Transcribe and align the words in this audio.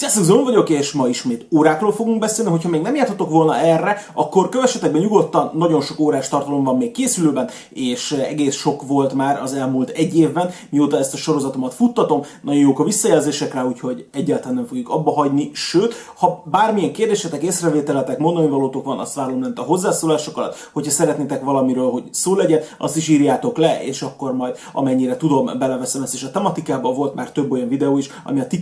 Sziasztok, 0.00 0.24
Zon 0.24 0.44
vagyok, 0.44 0.68
és 0.68 0.92
ma 0.92 1.08
ismét 1.08 1.46
órákról 1.56 1.92
fogunk 1.92 2.18
beszélni. 2.18 2.50
Hogyha 2.50 2.68
még 2.68 2.80
nem 2.80 2.94
jártatok 2.94 3.30
volna 3.30 3.56
erre, 3.56 4.04
akkor 4.14 4.48
kövessetek 4.48 4.92
be 4.92 4.98
nyugodtan, 4.98 5.50
nagyon 5.54 5.80
sok 5.80 6.00
órás 6.00 6.28
tartalom 6.28 6.64
van 6.64 6.76
még 6.76 6.90
készülőben, 6.90 7.48
és 7.70 8.12
egész 8.12 8.54
sok 8.54 8.86
volt 8.86 9.14
már 9.14 9.42
az 9.42 9.54
elmúlt 9.54 9.88
egy 9.88 10.18
évben, 10.18 10.50
mióta 10.70 10.98
ezt 10.98 11.14
a 11.14 11.16
sorozatomat 11.16 11.74
futtatom. 11.74 12.22
Nagyon 12.42 12.60
jók 12.60 12.78
a 12.78 12.84
visszajelzések 12.84 13.64
úgyhogy 13.66 14.06
egyáltalán 14.12 14.54
nem 14.54 14.66
fogjuk 14.66 14.88
abba 14.88 15.12
hagyni. 15.12 15.50
Sőt, 15.52 15.94
ha 16.16 16.42
bármilyen 16.50 16.92
kérdésetek, 16.92 17.42
észrevételetek, 17.42 18.18
mondani 18.18 18.48
valótok 18.48 18.84
van, 18.84 18.98
azt 18.98 19.14
várom 19.14 19.42
lent 19.42 19.58
a 19.58 19.62
hozzászólások 19.62 20.36
alatt. 20.36 20.68
Hogyha 20.72 20.90
szeretnétek 20.90 21.44
valamiről, 21.44 21.90
hogy 21.90 22.04
szó 22.10 22.34
legyen, 22.34 22.60
azt 22.78 22.96
is 22.96 23.08
írjátok 23.08 23.56
le, 23.56 23.84
és 23.84 24.02
akkor 24.02 24.34
majd 24.34 24.56
amennyire 24.72 25.16
tudom, 25.16 25.58
beleveszem 25.58 26.02
ezt 26.02 26.14
is 26.14 26.22
a 26.22 26.30
tematikába. 26.30 26.92
Volt 26.92 27.14
már 27.14 27.32
több 27.32 27.50
olyan 27.50 27.68
videó 27.68 27.98
is, 27.98 28.08
ami 28.24 28.40
a 28.40 28.46
ti 28.46 28.58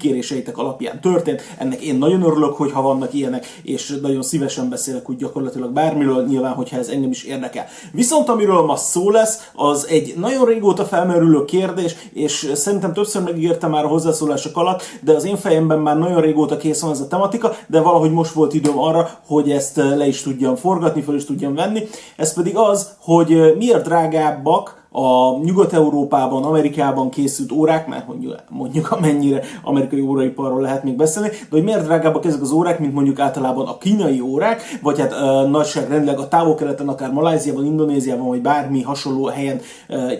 alapján 0.54 1.00
történt 1.00 1.26
történt. 1.28 1.58
Ennek 1.58 1.80
én 1.80 1.94
nagyon 1.94 2.22
örülök, 2.22 2.56
hogyha 2.56 2.82
vannak 2.82 3.14
ilyenek, 3.14 3.46
és 3.62 3.98
nagyon 4.02 4.22
szívesen 4.22 4.68
beszélek 4.68 5.10
úgy 5.10 5.16
gyakorlatilag 5.16 5.70
bármiről, 5.70 6.26
nyilván, 6.26 6.52
hogyha 6.52 6.76
ez 6.76 6.88
engem 6.88 7.10
is 7.10 7.24
érdekel. 7.24 7.66
Viszont 7.92 8.28
amiről 8.28 8.62
ma 8.62 8.76
szó 8.76 9.10
lesz, 9.10 9.50
az 9.54 9.86
egy 9.88 10.14
nagyon 10.16 10.44
régóta 10.44 10.84
felmerülő 10.84 11.44
kérdés, 11.44 11.94
és 12.12 12.50
szerintem 12.54 12.92
többször 12.92 13.22
megígértem 13.22 13.70
már 13.70 13.84
a 13.84 13.88
hozzászólások 13.88 14.56
alatt, 14.56 14.82
de 15.00 15.12
az 15.12 15.24
én 15.24 15.36
fejemben 15.36 15.78
már 15.78 15.98
nagyon 15.98 16.20
régóta 16.20 16.56
kész 16.56 16.80
van 16.80 16.90
ez 16.90 17.00
a 17.00 17.08
tematika, 17.08 17.52
de 17.66 17.80
valahogy 17.80 18.12
most 18.12 18.32
volt 18.32 18.54
időm 18.54 18.78
arra, 18.78 19.10
hogy 19.26 19.50
ezt 19.50 19.76
le 19.76 20.06
is 20.06 20.22
tudjam 20.22 20.56
forgatni, 20.56 21.02
fel 21.02 21.14
is 21.14 21.24
tudjam 21.24 21.54
venni. 21.54 21.82
Ez 22.16 22.34
pedig 22.34 22.56
az, 22.56 22.90
hogy 22.98 23.54
miért 23.58 23.84
drágábbak 23.84 24.77
a 24.98 25.38
Nyugat-Európában, 25.42 26.44
Amerikában 26.44 27.10
készült 27.10 27.52
órák, 27.52 27.86
mert 27.86 28.06
mondjuk, 28.48 28.90
amennyire 28.90 29.42
amerikai 29.62 30.00
óraiparról 30.00 30.60
lehet 30.60 30.84
még 30.84 30.96
beszélni, 30.96 31.28
de 31.28 31.34
hogy 31.50 31.62
miért 31.62 31.84
drágábbak 31.84 32.24
ezek 32.24 32.42
az 32.42 32.50
órák, 32.50 32.78
mint 32.78 32.94
mondjuk 32.94 33.18
általában 33.18 33.66
a 33.66 33.78
kínai 33.78 34.20
órák, 34.20 34.62
vagy 34.82 34.98
hát 35.00 35.12
uh, 35.12 35.50
nagyságrendileg 35.50 36.18
a 36.18 36.28
távol-keleten, 36.28 36.88
akár 36.88 37.12
Maláziában, 37.12 37.64
Indonéziában, 37.64 38.26
vagy 38.26 38.42
bármi 38.42 38.82
hasonló 38.82 39.26
helyen 39.26 39.60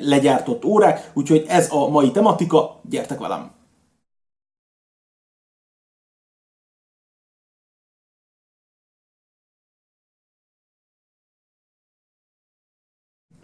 legyártott 0.01 0.65
órák, 0.65 1.11
úgyhogy 1.15 1.45
ez 1.49 1.69
a 1.73 1.89
mai 1.89 2.11
tematika, 2.11 2.81
gyertek 2.89 3.21
velem! 3.21 3.58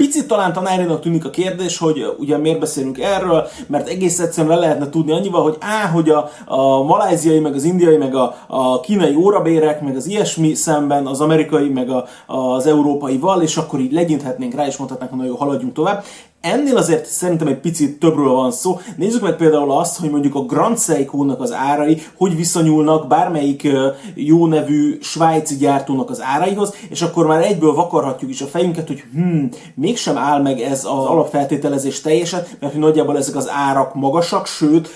Picit 0.04 0.26
talán 0.26 0.52
tanárinak 0.52 1.00
tűnik 1.00 1.24
a 1.24 1.30
kérdés, 1.30 1.78
hogy 1.78 2.14
ugye 2.18 2.36
miért 2.36 2.58
beszélünk 2.58 2.98
erről, 3.00 3.46
mert 3.66 3.88
egész 3.88 4.18
egyszerűen 4.18 4.54
le 4.54 4.60
lehetne 4.60 4.88
tudni 4.88 5.12
annyival, 5.12 5.42
hogy 5.42 5.56
á, 5.60 5.86
hogy 5.86 6.08
a, 6.08 6.30
a 6.44 6.82
maláziai, 6.82 7.38
meg 7.38 7.54
az 7.54 7.64
indiai, 7.64 7.96
meg 7.96 8.14
a, 8.14 8.36
a 8.46 8.80
kínai 8.80 9.14
órabérek, 9.14 9.80
meg 9.80 9.96
az 9.96 10.06
ilyesmi 10.06 10.54
szemben 10.54 11.06
az 11.06 11.20
amerikai, 11.20 11.68
meg 11.68 11.90
a, 11.90 12.06
az 12.26 12.66
európaival, 12.66 13.42
és 13.42 13.56
akkor 13.56 13.80
így 13.80 13.92
legyinthetnénk 13.92 14.54
rá, 14.54 14.66
és 14.66 14.76
mondhatnánk, 14.76 15.10
hogy 15.12 15.20
nagyon 15.20 15.36
haladjunk 15.36 15.72
tovább. 15.72 16.04
Ennél 16.44 16.76
azért 16.76 17.06
szerintem 17.06 17.46
egy 17.46 17.60
picit 17.60 17.98
többről 17.98 18.32
van 18.32 18.52
szó. 18.52 18.78
Nézzük 18.96 19.22
meg 19.22 19.36
például 19.36 19.72
azt, 19.72 20.00
hogy 20.00 20.10
mondjuk 20.10 20.34
a 20.34 20.44
Grand 20.44 20.78
Seiko-nak 20.78 21.40
az 21.40 21.52
árai 21.52 22.02
hogy 22.16 22.36
viszonyulnak 22.36 23.06
bármelyik 23.06 23.68
jó 24.14 24.46
nevű 24.46 24.98
svájci 25.00 25.56
gyártónak 25.56 26.10
az 26.10 26.22
áraihoz, 26.22 26.74
és 26.90 27.02
akkor 27.02 27.26
már 27.26 27.42
egyből 27.42 27.74
vakarhatjuk 27.74 28.30
is 28.30 28.40
a 28.40 28.46
fejünket, 28.46 28.86
hogy 28.86 29.04
hm, 29.12 29.44
mégsem 29.74 30.16
áll 30.16 30.42
meg 30.42 30.60
ez 30.60 30.78
az 30.78 31.04
alapfeltételezés 31.04 32.00
teljesen, 32.00 32.42
mert 32.60 32.72
hogy 32.72 32.82
nagyjából 32.82 33.16
ezek 33.16 33.36
az 33.36 33.50
árak 33.50 33.94
magasak, 33.94 34.46
sőt, 34.46 34.88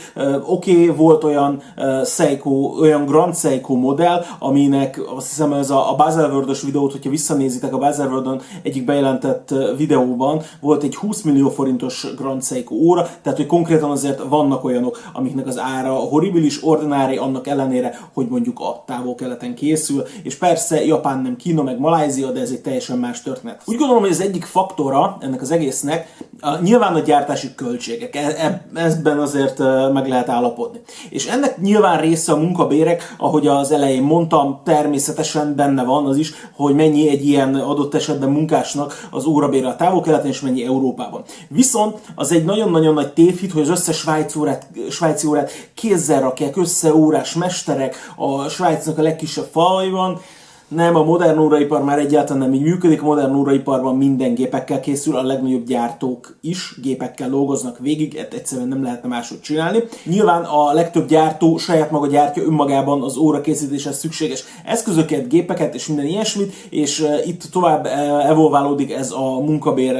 oké, 0.46 0.72
okay, 0.72 0.86
volt 0.96 1.24
olyan 1.24 1.62
Seiko, 2.04 2.50
olyan 2.80 3.06
Grand 3.06 3.36
Seiko 3.36 3.74
modell, 3.74 4.24
aminek 4.38 5.00
azt 5.16 5.28
hiszem 5.28 5.52
ez 5.52 5.70
a, 5.70 5.90
a 5.90 5.96
Baselworld-ös 5.96 6.62
videót, 6.62 6.92
hogyha 6.92 7.10
visszanézitek 7.10 7.74
a 7.74 7.78
Baselworld-on 7.78 8.40
egyik 8.62 8.84
bejelentett 8.84 9.54
videóban, 9.76 10.42
volt 10.60 10.82
egy 10.82 10.96
20 10.96 11.22
millió 11.22 11.36
millió 11.38 11.50
forintos 11.50 12.06
Grand 12.16 12.44
Seiko 12.44 12.74
óra, 12.74 13.08
tehát 13.22 13.38
hogy 13.38 13.46
konkrétan 13.46 13.90
azért 13.90 14.22
vannak 14.28 14.64
olyanok, 14.64 15.00
amiknek 15.12 15.46
az 15.46 15.58
ára 15.58 15.92
horribilis, 15.92 16.64
ordinári, 16.64 17.16
annak 17.16 17.46
ellenére, 17.46 17.98
hogy 18.12 18.26
mondjuk 18.28 18.60
a 18.60 18.82
távol-keleten 18.86 19.54
készül, 19.54 20.02
és 20.22 20.34
persze 20.34 20.84
Japán 20.84 21.18
nem 21.22 21.36
Kína, 21.36 21.62
meg 21.62 21.78
Malázia, 21.78 22.30
de 22.30 22.40
ez 22.40 22.50
egy 22.50 22.60
teljesen 22.60 22.98
más 22.98 23.22
történet. 23.22 23.62
Úgy 23.64 23.76
gondolom, 23.76 24.02
hogy 24.02 24.10
az 24.10 24.20
egyik 24.20 24.44
faktora 24.44 25.16
ennek 25.20 25.40
az 25.40 25.50
egésznek 25.50 26.16
a, 26.40 26.58
nyilván 26.58 26.94
a 26.94 26.98
gyártási 26.98 27.54
költségek, 27.54 28.16
e, 28.16 28.20
e, 28.20 28.64
ebben 28.74 29.18
azért 29.18 29.60
e, 29.60 29.88
meg 29.88 30.08
lehet 30.08 30.28
állapodni. 30.28 30.80
És 31.10 31.26
ennek 31.26 31.60
nyilván 31.60 32.00
része 32.00 32.32
a 32.32 32.36
munkabérek, 32.36 33.14
ahogy 33.18 33.46
az 33.46 33.72
elején 33.72 34.02
mondtam, 34.02 34.60
természetesen 34.64 35.54
benne 35.54 35.84
van 35.84 36.06
az 36.06 36.16
is, 36.16 36.32
hogy 36.52 36.74
mennyi 36.74 37.08
egy 37.08 37.28
ilyen 37.28 37.54
adott 37.54 37.94
esetben 37.94 38.28
munkásnak 38.28 39.06
az 39.10 39.26
órabére 39.26 39.68
a 39.68 39.76
távol-keleten, 39.76 40.26
és 40.26 40.40
mennyi 40.40 40.64
Európában. 40.64 41.22
Viszont 41.48 41.98
az 42.14 42.32
egy 42.32 42.44
nagyon-nagyon 42.44 42.94
nagy 42.94 43.12
tévhit, 43.12 43.52
hogy 43.52 43.62
az 43.62 43.68
összes 43.68 43.96
svájci 43.96 44.38
órát, 44.38 44.66
svájci 44.90 45.26
órát 45.26 45.50
kézzel 45.74 46.20
rakják 46.20 46.56
össze 46.56 46.94
órás 46.94 47.34
mesterek 47.34 47.96
a 48.16 48.48
Svájcnak 48.48 48.98
a 48.98 49.02
legkisebb 49.02 49.48
falaiban, 49.52 50.20
nem, 50.68 50.96
a 50.96 51.04
modern 51.04 51.38
óraipar 51.38 51.84
már 51.84 51.98
egyáltalán 51.98 52.42
nem 52.42 52.54
így 52.54 52.62
működik. 52.62 53.02
A 53.02 53.04
modern 53.04 53.34
óraiparban 53.34 53.96
minden 53.96 54.34
gépekkel 54.34 54.80
készül, 54.80 55.16
a 55.16 55.22
legnagyobb 55.22 55.64
gyártók 55.64 56.36
is 56.40 56.74
gépekkel 56.82 57.28
dolgoznak 57.28 57.78
végig, 57.78 58.14
ezt 58.14 58.32
egyszerűen 58.32 58.68
nem 58.68 58.82
lehetne 58.82 59.08
máshogy 59.08 59.40
csinálni. 59.40 59.82
Nyilván 60.04 60.42
a 60.42 60.72
legtöbb 60.72 61.08
gyártó 61.08 61.56
saját 61.56 61.90
maga 61.90 62.06
gyártja 62.06 62.42
önmagában 62.42 63.02
az 63.02 63.16
óra 63.16 63.40
készítéshez 63.40 63.98
szükséges 63.98 64.44
eszközöket, 64.64 65.28
gépeket 65.28 65.74
és 65.74 65.86
minden 65.86 66.06
ilyesmit, 66.06 66.52
és 66.70 67.06
itt 67.24 67.42
tovább 67.42 67.86
evolválódik 68.26 68.92
ez 68.92 69.10
a 69.10 69.40
munkabér 69.40 69.96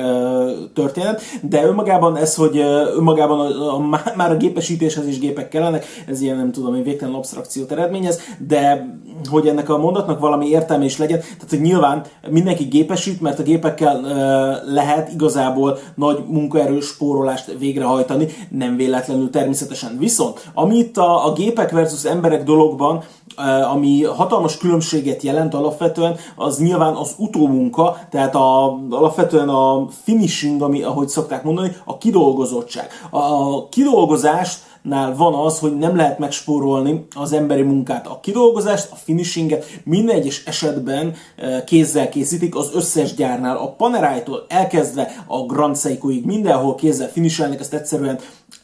történet, 0.75 1.23
de 1.43 1.65
önmagában 1.65 2.17
ez, 2.17 2.35
hogy 2.35 2.59
önmagában 2.97 3.41
a, 3.41 3.75
a, 3.75 3.79
már 4.17 4.31
a 4.31 4.37
gépesítéshez 4.37 5.07
is 5.07 5.19
gépek 5.19 5.49
kellenek, 5.49 5.87
ez 6.07 6.21
ilyen 6.21 6.37
nem 6.37 6.53
tudom, 6.53 6.75
egy 6.75 6.85
végtelen 6.85 7.15
abstrakciót 7.15 7.73
eredményez, 7.73 8.21
de 8.47 8.97
hogy 9.31 9.47
ennek 9.47 9.69
a 9.69 9.79
mondatnak 9.79 10.21
valami 10.21 10.47
értelme 10.59 10.85
is 10.85 10.99
legyen. 10.99 11.21
Tehát, 11.21 11.51
hogy 11.51 11.61
nyilván 11.61 12.03
mindenki 12.31 12.65
gépesít, 12.65 13.21
mert 13.21 13.39
a 13.39 13.43
gépekkel 13.43 14.01
lehet 14.67 15.13
igazából 15.13 15.79
nagy 15.95 16.25
munkaerő 16.29 16.81
spórolást 16.81 17.55
végrehajtani, 17.59 18.27
nem 18.51 18.77
véletlenül 18.77 19.31
természetesen. 19.31 19.97
Viszont, 19.99 20.51
amit 20.55 20.97
a, 20.97 21.27
a 21.27 21.33
gépek 21.33 21.71
versus 21.71 22.05
emberek 22.05 22.45
dologban, 22.45 23.03
ami 23.73 24.05
hatalmas 24.05 24.57
különbséget 24.57 25.23
jelent 25.23 25.55
alapvetően, 25.55 26.17
az 26.37 26.59
nyilván 26.59 26.95
az 26.95 27.15
utómunka, 27.17 27.97
tehát 28.11 28.35
a, 28.35 28.79
alapvetően 28.91 29.49
a 29.49 29.87
finishing, 30.05 30.63
ami, 30.63 30.83
ahogy 30.83 31.09
szokták 31.09 31.45
mondani, 31.45 31.77
a 31.85 31.99
kidolgozottság. 31.99 32.89
A 33.11 33.69
kidolgozást 33.69 34.59
nál 34.83 35.17
van 35.17 35.35
az, 35.35 35.59
hogy 35.59 35.77
nem 35.77 35.97
lehet 35.97 36.19
megspórolni 36.19 37.07
az 37.15 37.33
emberi 37.33 37.63
munkát. 37.63 38.07
A 38.07 38.21
kidolgozást, 38.21 38.89
a 38.91 38.97
finishinget 38.97 39.81
minden 39.85 40.17
egyes 40.17 40.45
esetben 40.45 41.15
eh, 41.37 41.63
kézzel 41.67 42.09
készítik 42.09 42.57
az 42.57 42.71
összes 42.75 43.15
gyárnál. 43.15 43.57
A 43.57 43.73
Panerai-tól 43.73 44.45
elkezdve 44.49 45.25
a 45.27 45.39
Grand 45.39 45.79
Seiko-ig 45.79 46.25
mindenhol 46.25 46.75
kézzel 46.75 47.09
finishelnek, 47.09 47.61
ezt 47.61 47.75
egyszerűen 47.75 48.19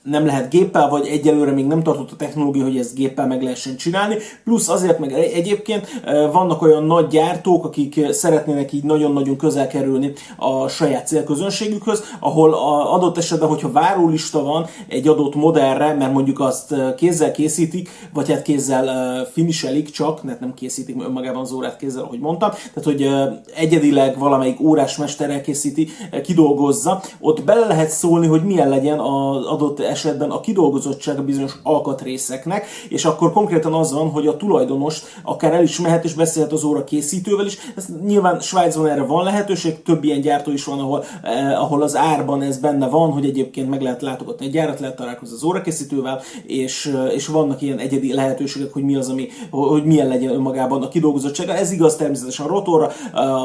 nem 0.04 0.26
lehet 0.26 0.50
géppel, 0.50 0.88
vagy 0.88 1.06
egyelőre 1.06 1.50
még 1.50 1.66
nem 1.66 1.82
tartott 1.82 2.10
a 2.10 2.16
technológia, 2.16 2.62
hogy 2.62 2.78
ezt 2.78 2.94
géppel 2.94 3.26
meg 3.26 3.42
lehessen 3.42 3.76
csinálni. 3.76 4.16
Plusz 4.44 4.68
azért 4.68 4.98
meg 4.98 5.12
egyébként 5.12 6.02
vannak 6.32 6.62
olyan 6.62 6.84
nagy 6.84 7.06
gyártók, 7.06 7.64
akik 7.64 8.00
szeretnének 8.10 8.72
így 8.72 8.84
nagyon-nagyon 8.84 9.36
közel 9.36 9.66
kerülni 9.66 10.12
a 10.36 10.68
saját 10.68 11.06
célközönségükhöz, 11.06 12.04
ahol 12.20 12.52
a 12.54 12.94
adott 12.94 13.18
esetben, 13.18 13.48
hogyha 13.48 13.72
várólista 13.72 14.42
van 14.42 14.66
egy 14.88 15.08
adott 15.08 15.34
modellre, 15.34 15.94
mert 15.94 16.12
mondjuk 16.12 16.40
azt 16.40 16.74
kézzel 16.96 17.32
készítik, 17.32 17.88
vagy 18.12 18.30
hát 18.30 18.42
kézzel 18.42 19.24
finiselik 19.32 19.90
csak, 19.90 20.22
mert 20.22 20.40
nem 20.40 20.54
készítik 20.54 21.02
önmagában 21.02 21.42
az 21.42 21.52
órát 21.52 21.76
kézzel, 21.76 22.02
ahogy 22.02 22.20
mondtam, 22.20 22.50
tehát 22.50 22.84
hogy 22.84 23.08
egyedileg 23.56 24.18
valamelyik 24.18 24.60
órás 24.60 24.96
mester 24.96 25.30
elkészíti, 25.30 25.88
kidolgozza, 26.22 27.02
ott 27.20 27.44
bele 27.44 27.66
lehet 27.66 27.90
szólni, 27.90 28.26
hogy 28.26 28.44
milyen 28.44 28.68
legyen 28.68 28.98
az 28.98 29.46
adott 29.46 29.80
esetben 29.94 30.30
a 30.30 30.40
kidolgozottság 30.40 31.18
a 31.18 31.24
bizonyos 31.24 31.52
alkatrészeknek, 31.62 32.66
és 32.88 33.04
akkor 33.04 33.32
konkrétan 33.32 33.72
az 33.72 33.92
van, 33.92 34.10
hogy 34.10 34.26
a 34.26 34.36
tulajdonos 34.36 35.02
akár 35.22 35.52
el 35.52 35.62
is 35.62 35.80
mehet 35.80 36.04
és 36.04 36.14
beszélhet 36.14 36.52
az 36.52 36.64
óra 36.64 36.84
készítővel 36.84 37.46
is. 37.46 37.58
Ez 37.76 37.86
nyilván 38.04 38.40
Svájcban 38.40 38.86
erre 38.86 39.02
van 39.02 39.24
lehetőség, 39.24 39.82
több 39.82 40.04
ilyen 40.04 40.20
gyártó 40.20 40.50
is 40.52 40.64
van, 40.64 40.78
ahol, 40.78 41.04
eh, 41.22 41.62
ahol 41.62 41.82
az 41.82 41.96
árban 41.96 42.42
ez 42.42 42.58
benne 42.58 42.88
van, 42.88 43.10
hogy 43.10 43.24
egyébként 43.24 43.70
meg 43.70 43.82
lehet 43.82 44.02
látogatni 44.02 44.46
egy 44.46 44.52
gyárat, 44.52 44.80
lehet 44.80 44.96
találkozni 44.96 45.34
az 45.34 45.44
órakészítővel, 45.44 46.20
és, 46.46 46.86
eh, 46.86 47.14
és 47.14 47.26
vannak 47.26 47.62
ilyen 47.62 47.78
egyedi 47.78 48.14
lehetőségek, 48.14 48.72
hogy 48.72 48.82
mi 48.82 48.96
az, 48.96 49.08
ami, 49.08 49.28
hogy 49.50 49.84
milyen 49.84 50.08
legyen 50.08 50.32
önmagában 50.32 50.82
a 50.82 50.88
kidolgozottsága. 50.88 51.54
Ez 51.54 51.72
igaz 51.72 51.96
természetesen 51.96 52.46
a 52.46 52.48
rotorra, 52.48 52.90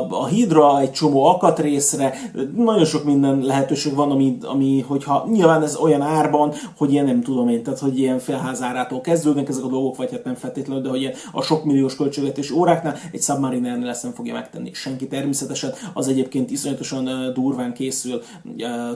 a 0.09 0.25
hídra, 0.25 0.79
egy 0.79 0.91
csomó 0.91 1.25
alkatrészre, 1.25 2.13
nagyon 2.55 2.85
sok 2.85 3.03
minden 3.03 3.39
lehetőség 3.41 3.95
van, 3.95 4.11
ami, 4.11 4.37
ami 4.41 4.85
hogyha 4.87 5.27
nyilván 5.31 5.63
ez 5.63 5.75
olyan 5.75 6.01
ár, 6.01 6.31
árban, 6.39 6.71
hogy 6.77 6.91
ilyen 6.91 7.05
nem 7.05 7.21
tudom 7.21 7.49
én, 7.49 7.63
tehát 7.63 7.79
hogy 7.79 7.99
ilyen 7.99 8.19
felházárától 8.19 9.01
kezdődnek 9.01 9.49
ezek 9.49 9.63
a 9.63 9.67
dolgok, 9.67 9.95
vagy 9.95 10.11
hát 10.11 10.23
nem 10.23 10.35
feltétlenül, 10.35 10.83
de 10.83 10.89
hogy 10.89 11.01
ilyen 11.01 11.13
a 11.31 11.41
sok 11.41 11.63
milliós 11.63 11.95
költségvetési 11.95 12.53
óráknál 12.53 12.95
egy 13.11 13.21
Submariner 13.21 13.87
ezt 13.87 14.03
nem 14.03 14.13
fogja 14.13 14.33
megtenni 14.33 14.73
senki 14.73 15.07
természetesen, 15.07 15.73
az 15.93 16.07
egyébként 16.07 16.51
iszonyatosan 16.51 17.33
durván 17.33 17.73
készül 17.73 18.21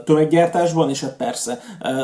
tömeggyártásban, 0.05 0.89
és 0.89 1.01
hát 1.01 1.17
persze, 1.17 1.59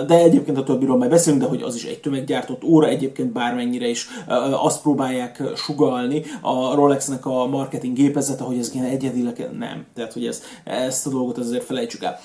de 0.08 0.18
egyébként 0.18 0.58
a 0.58 0.64
többiről 0.64 0.96
majd 0.96 1.10
beszélünk, 1.10 1.42
de 1.42 1.48
hogy 1.48 1.62
az 1.62 1.76
is 1.76 1.84
egy 1.84 2.00
tömeggyártott 2.00 2.64
óra, 2.64 2.88
egyébként 2.88 3.32
bármennyire 3.32 3.88
is 3.88 4.08
azt 4.64 4.82
próbálják 4.82 5.44
sugalni 5.56 6.24
a 6.42 6.76
Rolexnek 6.76 7.26
a 7.26 7.48
marketing 7.48 7.96
gépezete, 7.96 8.44
hogy 8.44 8.58
ez 8.58 8.74
ilyen 8.74 8.86
egyedileg 8.86 9.50
nem. 9.58 9.86
Tehát, 9.96 10.14
hogy 10.14 10.26
ez, 10.26 10.42
ezt 10.64 11.08
a 11.08 11.10
dolgot 11.10 11.38
azért 11.38 11.64
felejtsük 11.64 12.04
el. 12.04 12.20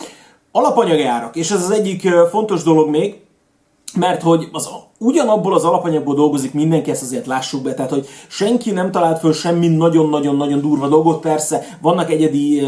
Alapanyagárak, 0.56 1.37
és 1.37 1.51
ez 1.51 1.62
az 1.62 1.71
egyik 1.71 2.09
fontos 2.31 2.62
dolog 2.62 2.89
még, 2.89 3.21
mert 3.95 4.23
hogy 4.23 4.49
az 4.53 4.69
ugyanabból 4.99 5.55
az 5.55 5.65
alapanyagból 5.65 6.15
dolgozik 6.15 6.53
mindenki, 6.53 6.91
ezt 6.91 7.03
azért 7.03 7.27
lássuk 7.27 7.62
be, 7.62 7.75
tehát 7.75 7.91
hogy 7.91 8.06
senki 8.29 8.71
nem 8.71 8.91
talált 8.91 9.19
föl 9.19 9.33
semmi 9.33 9.69
nagyon-nagyon-nagyon 9.69 10.61
durva 10.61 10.89
dolgot, 10.89 11.21
persze 11.21 11.79
vannak 11.81 12.11
egyedi 12.11 12.62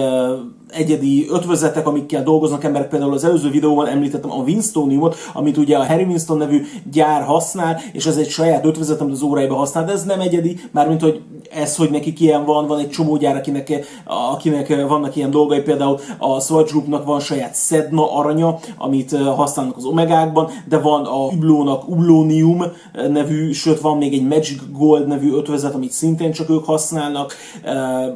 egyedi 0.68 1.26
ötvözetek, 1.30 1.86
amikkel 1.86 2.22
dolgoznak 2.22 2.64
emberek. 2.64 2.88
Például 2.88 3.12
az 3.12 3.24
előző 3.24 3.50
videóban 3.50 3.86
említettem 3.86 4.30
a 4.30 4.42
Winstoniumot, 4.42 5.16
amit 5.32 5.56
ugye 5.56 5.76
a 5.76 5.86
Harry 5.86 6.04
Winston 6.04 6.36
nevű 6.36 6.62
gyár 6.92 7.22
használ, 7.22 7.80
és 7.92 8.06
ez 8.06 8.16
egy 8.16 8.28
saját 8.28 8.64
ötvözet, 8.64 9.00
amit 9.00 9.14
az 9.14 9.22
óráiba 9.22 9.54
használ, 9.54 9.84
de 9.84 9.92
ez 9.92 10.04
nem 10.04 10.20
egyedi, 10.20 10.60
mármint 10.70 11.00
hogy 11.00 11.20
ez, 11.50 11.76
hogy 11.76 11.90
neki 11.90 12.14
ilyen 12.18 12.44
van, 12.44 12.66
van 12.66 12.78
egy 12.78 12.90
csomó 12.90 13.16
gyár, 13.16 13.36
akinek, 13.36 13.86
akinek 14.04 14.86
vannak 14.88 15.16
ilyen 15.16 15.30
dolgai, 15.30 15.60
például 15.60 15.98
a 16.18 16.40
Swatch 16.40 16.70
Groupnak 16.70 17.04
van 17.04 17.20
saját 17.20 17.56
Sedna 17.56 18.16
aranya, 18.16 18.58
amit 18.78 19.16
használnak 19.16 19.76
az 19.76 19.84
omegákban, 19.84 20.50
de 20.68 20.78
van 20.78 21.04
a 21.04 21.28
Hublónak 21.30 21.88
Ublonium 21.88 22.64
nevű, 23.08 23.52
sőt 23.52 23.80
van 23.80 23.96
még 23.96 24.12
egy 24.12 24.26
Magic 24.28 24.60
Gold 24.72 25.06
nevű 25.06 25.32
ötvözet, 25.32 25.74
amit 25.74 25.92
szintén 25.92 26.32
csak 26.32 26.50
ők 26.50 26.64
használnak. 26.64 27.34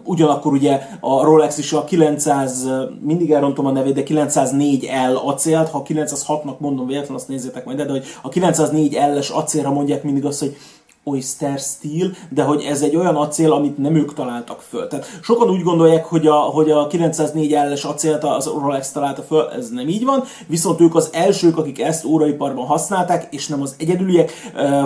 Ugyanakkor 0.05 0.53
ugye 0.53 0.81
a 1.01 1.25
Rolex 1.25 1.59
is 1.59 1.73
a 1.73 1.85
900 1.85 2.40
900, 2.47 2.89
mindig 3.01 3.31
elrontom 3.31 3.67
a 3.67 3.71
nevét, 3.71 3.95
de 3.95 4.03
904L 4.03 5.23
acélt, 5.25 5.69
ha 5.69 5.83
906-nak 5.83 6.59
mondom 6.59 6.87
véletlen, 6.87 7.17
azt 7.17 7.29
nézzétek 7.29 7.65
majd, 7.65 7.83
de 7.83 7.91
hogy 7.91 8.05
a 8.23 8.29
904L-es 8.29 9.33
acélra 9.33 9.71
mondják 9.73 10.03
mindig 10.03 10.25
azt, 10.25 10.41
hogy 10.41 10.57
Oyster 11.05 11.59
Steel, 11.59 12.11
de 12.29 12.43
hogy 12.43 12.63
ez 12.63 12.83
egy 12.83 12.97
olyan 12.97 13.17
acél, 13.17 13.53
amit 13.53 13.79
nem 13.79 13.95
ők 13.95 14.15
találtak 14.15 14.61
föl. 14.61 14.87
Tehát 14.87 15.07
sokan 15.23 15.51
úgy 15.51 15.63
gondolják, 15.63 16.05
hogy 16.05 16.27
a, 16.27 16.35
hogy 16.35 16.71
a 16.71 16.87
904 16.87 17.53
es 17.53 17.85
acélt 17.85 18.25
az 18.25 18.47
Rolex 18.47 18.93
találta 18.93 19.23
föl, 19.23 19.49
ez 19.57 19.71
nem 19.71 19.89
így 19.89 20.05
van, 20.05 20.25
viszont 20.47 20.81
ők 20.81 20.95
az 20.95 21.09
elsők, 21.13 21.59
akik 21.59 21.81
ezt 21.81 22.05
óraiparban 22.05 22.67
használták, 22.67 23.27
és 23.31 23.47
nem 23.47 23.63
az 23.63 23.75
egyedüliek. 23.79 24.33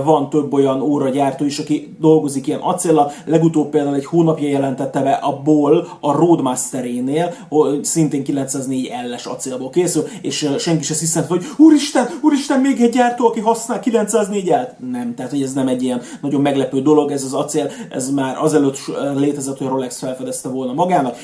Van 0.04 0.30
több 0.30 0.52
olyan 0.52 0.80
óragyártó 0.80 1.44
is, 1.44 1.58
aki 1.58 1.96
dolgozik 2.00 2.46
ilyen 2.46 2.60
acéllal. 2.60 3.12
Legutóbb 3.24 3.70
például 3.70 3.94
egy 3.94 4.06
hónapja 4.06 4.48
jelentette 4.48 5.02
be 5.02 5.12
a 5.12 5.40
Ball 5.42 5.86
a 6.00 6.12
Roadmasterénél, 6.12 7.34
szintén 7.82 8.24
904 8.24 8.90
es 9.14 9.26
acélból 9.26 9.70
készül, 9.70 10.04
és 10.22 10.50
senki 10.58 10.82
sem 10.82 10.96
hiszem, 10.98 11.24
hogy 11.28 11.44
úristen, 11.56 12.06
úristen, 12.22 12.60
még 12.60 12.80
egy 12.80 12.92
gyártó, 12.92 13.26
aki 13.26 13.40
használ 13.40 13.80
904 13.80 14.48
el 14.48 14.76
Nem, 14.90 15.14
tehát 15.14 15.30
hogy 15.30 15.42
ez 15.42 15.52
nem 15.52 15.68
egy 15.68 15.82
ilyen 15.82 16.02
nagyon 16.22 16.40
meglepő 16.40 16.82
dolog, 16.82 17.10
ez 17.10 17.24
az 17.24 17.32
acél, 17.32 17.70
ez 17.90 18.10
már 18.10 18.36
azelőtt 18.38 18.78
létezett, 19.16 19.58
hogy 19.58 19.66
Rolex 19.66 19.98
felfedezte 19.98 20.48
volna 20.48 20.72
magának. 20.72 21.16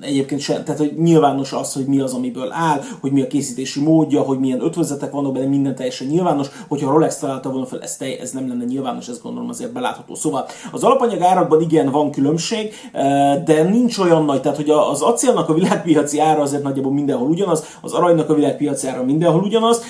Egyébként 0.00 0.40
se, 0.40 0.62
tehát 0.62 0.80
hogy 0.80 0.92
nyilvános 0.96 1.52
az, 1.52 1.72
hogy 1.72 1.86
mi 1.86 2.00
az, 2.00 2.12
amiből 2.12 2.52
áll, 2.52 2.80
hogy 3.00 3.12
mi 3.12 3.20
a 3.20 3.26
készítési 3.26 3.80
módja, 3.80 4.20
hogy 4.20 4.38
milyen 4.38 4.64
ötvözetek 4.64 5.10
vannak 5.10 5.32
benne, 5.32 5.46
minden 5.46 5.74
teljesen 5.74 6.06
nyilvános. 6.06 6.46
Hogyha 6.68 6.90
Rolex 6.90 7.18
találta 7.18 7.50
volna 7.50 7.66
fel, 7.66 7.80
ez, 7.80 7.96
tej, 7.96 8.18
ez 8.20 8.30
nem 8.30 8.48
lenne 8.48 8.64
nyilvános, 8.64 9.08
ez 9.08 9.20
gondolom 9.20 9.48
azért 9.48 9.72
belátható. 9.72 10.14
Szóval 10.14 10.46
az 10.72 10.82
alapanyag 10.82 11.20
árakban 11.20 11.60
igen 11.60 11.90
van 11.90 12.10
különbség, 12.10 12.74
de 13.44 13.62
nincs 13.70 13.98
olyan 13.98 14.24
nagy, 14.24 14.40
tehát 14.40 14.56
hogy 14.56 14.70
az 14.70 15.02
acélnak 15.02 15.48
a 15.48 15.54
világpiaci 15.54 16.18
ára 16.18 16.42
azért 16.42 16.62
nagyjából 16.62 16.92
mindenhol 16.92 17.28
ugyanaz, 17.28 17.64
az 17.80 17.92
aranynak 17.92 18.30
a 18.30 18.34
világpiaci 18.34 18.86
ára 18.86 19.04
mindenhol 19.04 19.42
ugyanaz, 19.42 19.82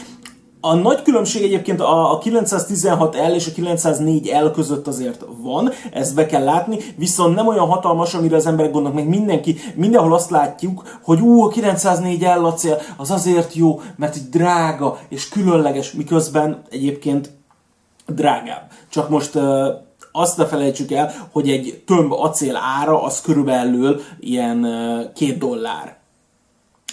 a 0.65 0.75
nagy 0.75 1.03
különbség 1.03 1.43
egyébként 1.43 1.81
a, 1.81 2.19
916L 2.25 3.35
és 3.35 3.47
a 3.47 3.61
904L 3.61 4.51
között 4.55 4.87
azért 4.87 5.25
van, 5.43 5.71
ezt 5.93 6.15
be 6.15 6.27
kell 6.27 6.45
látni, 6.45 6.79
viszont 6.97 7.35
nem 7.35 7.47
olyan 7.47 7.67
hatalmas, 7.67 8.15
amire 8.15 8.37
az 8.37 8.47
emberek 8.47 8.73
gondolnak, 8.73 8.99
meg 8.99 9.09
mindenki, 9.09 9.57
mindenhol 9.75 10.15
azt 10.15 10.31
látjuk, 10.31 10.99
hogy 11.03 11.21
ú, 11.21 11.43
a 11.43 11.49
904L 11.49 12.45
acél 12.45 12.81
az 12.97 13.11
azért 13.11 13.55
jó, 13.55 13.81
mert 13.97 14.15
egy 14.15 14.29
drága 14.29 14.99
és 15.09 15.29
különleges, 15.29 15.93
miközben 15.93 16.63
egyébként 16.71 17.31
drágább. 18.07 18.71
Csak 18.89 19.09
most 19.09 19.35
uh, 19.35 19.67
azt 20.13 20.37
ne 20.37 20.47
felejtsük 20.47 20.93
el, 20.93 21.13
hogy 21.33 21.51
egy 21.51 21.83
tömb 21.87 22.13
acél 22.13 22.57
ára 22.81 23.03
az 23.03 23.21
körülbelül 23.21 24.01
ilyen 24.21 24.65
uh, 24.65 25.13
két 25.13 25.39
dollár 25.39 26.02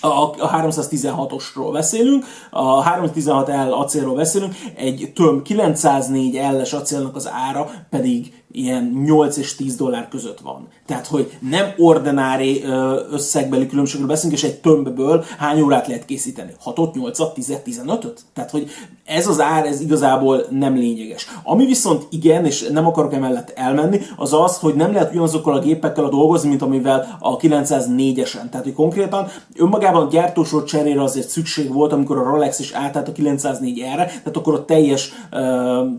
a, 0.02 0.32
316-osról 0.32 1.70
beszélünk, 1.72 2.26
a 2.50 2.84
316L 2.84 3.72
acélról 3.72 4.16
beszélünk, 4.16 4.56
egy 4.76 5.12
töm 5.16 5.42
904L-es 5.46 6.76
acélnak 6.76 7.16
az 7.16 7.30
ára 7.50 7.70
pedig 7.90 8.39
ilyen 8.52 9.02
8 9.06 9.38
és 9.38 9.56
10 9.56 9.76
dollár 9.76 10.08
között 10.08 10.40
van. 10.40 10.68
Tehát, 10.86 11.08
hogy 11.08 11.38
nem 11.50 11.74
ordinári 11.78 12.64
összegbeli 13.12 13.68
különbségről 13.68 14.08
beszélünk, 14.08 14.38
és 14.38 14.44
egy 14.44 14.60
tömbből 14.60 15.26
hány 15.38 15.62
órát 15.62 15.88
lehet 15.88 16.06
készíteni? 16.06 16.52
6-ot, 16.66 16.92
8-at, 16.94 17.34
10 17.34 17.54
15-öt? 17.66 18.22
Tehát, 18.34 18.52
hogy 18.52 18.70
ez 19.06 19.28
az 19.28 19.42
ár, 19.42 19.66
ez 19.66 19.82
igazából 19.82 20.46
nem 20.50 20.76
lényeges. 20.76 21.28
Ami 21.44 21.66
viszont 21.66 22.06
igen, 22.10 22.46
és 22.46 22.68
nem 22.72 22.88
akarok 22.88 23.14
emellett 23.14 23.50
elmenni, 23.56 24.00
az 24.18 24.34
az, 24.34 24.58
hogy 24.58 24.76
nem 24.76 24.94
lehet 24.94 25.12
ugyanazokkal 25.12 25.54
a 25.54 25.60
gépekkel 25.60 26.04
a 26.04 26.10
dolgozni, 26.10 26.50
mint 26.50 26.62
amivel 26.62 27.18
a 27.20 27.38
904-esen. 27.38 28.50
Tehát, 28.50 28.64
hogy 28.64 28.74
konkrétan 28.74 29.28
önmagában 29.56 30.06
a 30.06 30.10
gyártósor 30.10 30.64
cserére 30.64 31.04
azért 31.04 31.30
szükség 31.30 31.74
volt, 31.74 31.92
amikor 31.92 32.18
a 32.18 32.24
Rolex 32.24 32.60
is 32.60 32.72
átállt 32.72 33.08
a 33.08 33.12
904-re, 33.12 34.06
tehát 34.06 34.38
akkor 34.38 34.54
a 34.54 34.66
teljes, 34.66 35.12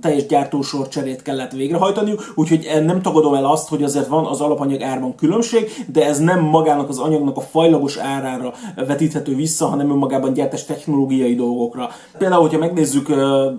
teljes 0.01 0.27
gyártósor 0.27 0.89
cserét 0.89 1.23
kellett 1.23 1.53
végrehajtaniuk, 1.53 2.33
úgyhogy 2.41 2.85
nem 2.85 3.03
tagadom 3.03 3.35
el 3.35 3.45
azt, 3.45 3.69
hogy 3.69 3.83
azért 3.83 4.07
van 4.07 4.27
az 4.27 4.41
alapanyag 4.41 4.83
árban 4.83 5.15
különbség, 5.15 5.85
de 5.93 6.07
ez 6.07 6.19
nem 6.19 6.41
magának 6.41 6.89
az 6.89 6.99
anyagnak 6.99 7.37
a 7.37 7.41
fajlagos 7.41 7.97
árára 7.97 8.53
vetíthető 8.87 9.35
vissza, 9.35 9.67
hanem 9.67 9.91
önmagában 9.91 10.33
gyártás 10.33 10.65
technológiai 10.65 11.35
dolgokra. 11.35 11.91
Például, 12.19 12.43
hogyha 12.43 12.59
megnézzük 12.59 13.09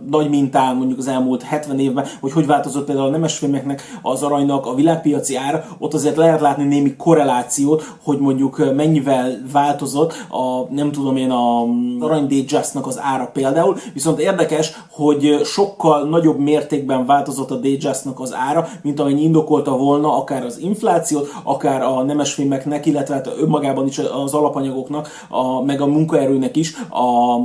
nagy 0.09 0.29
mintán 0.29 0.75
mondjuk 0.75 0.99
az 0.99 1.07
elmúlt 1.07 1.43
70 1.43 1.79
évben, 1.79 2.05
hogy 2.19 2.31
hogy 2.31 2.45
változott 2.45 2.85
például 2.85 3.07
a 3.07 3.11
nemesfémeknek 3.11 3.81
az 4.01 4.23
aranynak 4.23 4.65
a 4.65 4.75
világpiaci 4.75 5.35
ára, 5.35 5.65
ott 5.79 5.93
azért 5.93 6.15
lehet 6.15 6.41
látni 6.41 6.63
némi 6.63 6.95
korrelációt, 6.95 7.95
hogy 8.03 8.19
mondjuk 8.19 8.73
mennyivel 8.75 9.41
változott 9.51 10.13
a, 10.29 10.73
nem 10.73 10.91
tudom 10.91 11.17
én, 11.17 11.31
a 11.31 11.61
arany 11.99 12.27
Datejust-nak 12.27 12.87
az 12.87 12.99
ára 13.01 13.29
például, 13.33 13.77
viszont 13.93 14.19
érdekes, 14.19 14.71
hogy 14.91 15.41
sokkal 15.43 16.03
nagyobb 16.03 16.39
mértékben 16.39 17.05
változott 17.05 17.51
a 17.51 17.55
Datejust-nak 17.55 18.19
az 18.19 18.33
ára, 18.33 18.67
mint 18.81 18.99
amennyi 18.99 19.21
indokolta 19.21 19.77
volna 19.77 20.17
akár 20.17 20.45
az 20.45 20.59
inflációt, 20.59 21.29
akár 21.43 21.81
a 21.81 22.03
nemesfémeknek, 22.03 22.85
illetve 22.85 23.13
hát 23.13 23.29
önmagában 23.39 23.87
is 23.87 23.99
az 23.99 24.33
alapanyagoknak, 24.33 25.09
a, 25.29 25.61
meg 25.61 25.81
a 25.81 25.85
munkaerőnek 25.85 26.55
is 26.55 26.75
a, 26.89 27.35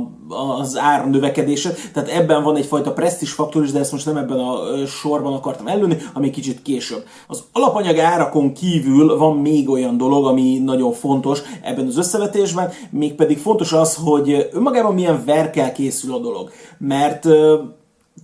az 0.59 0.77
ár 0.77 1.09
növekedése. 1.09 1.73
Tehát 1.93 2.09
ebben 2.09 2.43
van 2.43 2.55
egyfajta 2.55 2.93
presztis 2.93 3.31
faktor 3.31 3.63
is, 3.63 3.71
de 3.71 3.79
ezt 3.79 3.91
most 3.91 4.05
nem 4.05 4.17
ebben 4.17 4.39
a 4.39 4.85
sorban 4.85 5.33
akartam 5.33 5.67
előni, 5.67 5.97
ami 6.13 6.29
kicsit 6.29 6.61
később. 6.61 7.03
Az 7.27 7.43
alapanyag 7.51 7.97
árakon 7.97 8.53
kívül 8.53 9.17
van 9.17 9.37
még 9.37 9.69
olyan 9.69 9.97
dolog, 9.97 10.25
ami 10.25 10.57
nagyon 10.57 10.91
fontos 10.91 11.41
ebben 11.61 11.87
az 11.87 11.97
összevetésben, 11.97 12.69
mégpedig 12.89 13.37
fontos 13.37 13.73
az, 13.73 13.95
hogy 13.95 14.49
önmagában 14.51 14.93
milyen 14.93 15.23
verkel 15.25 15.71
készül 15.71 16.13
a 16.13 16.19
dolog. 16.19 16.51
Mert 16.77 17.25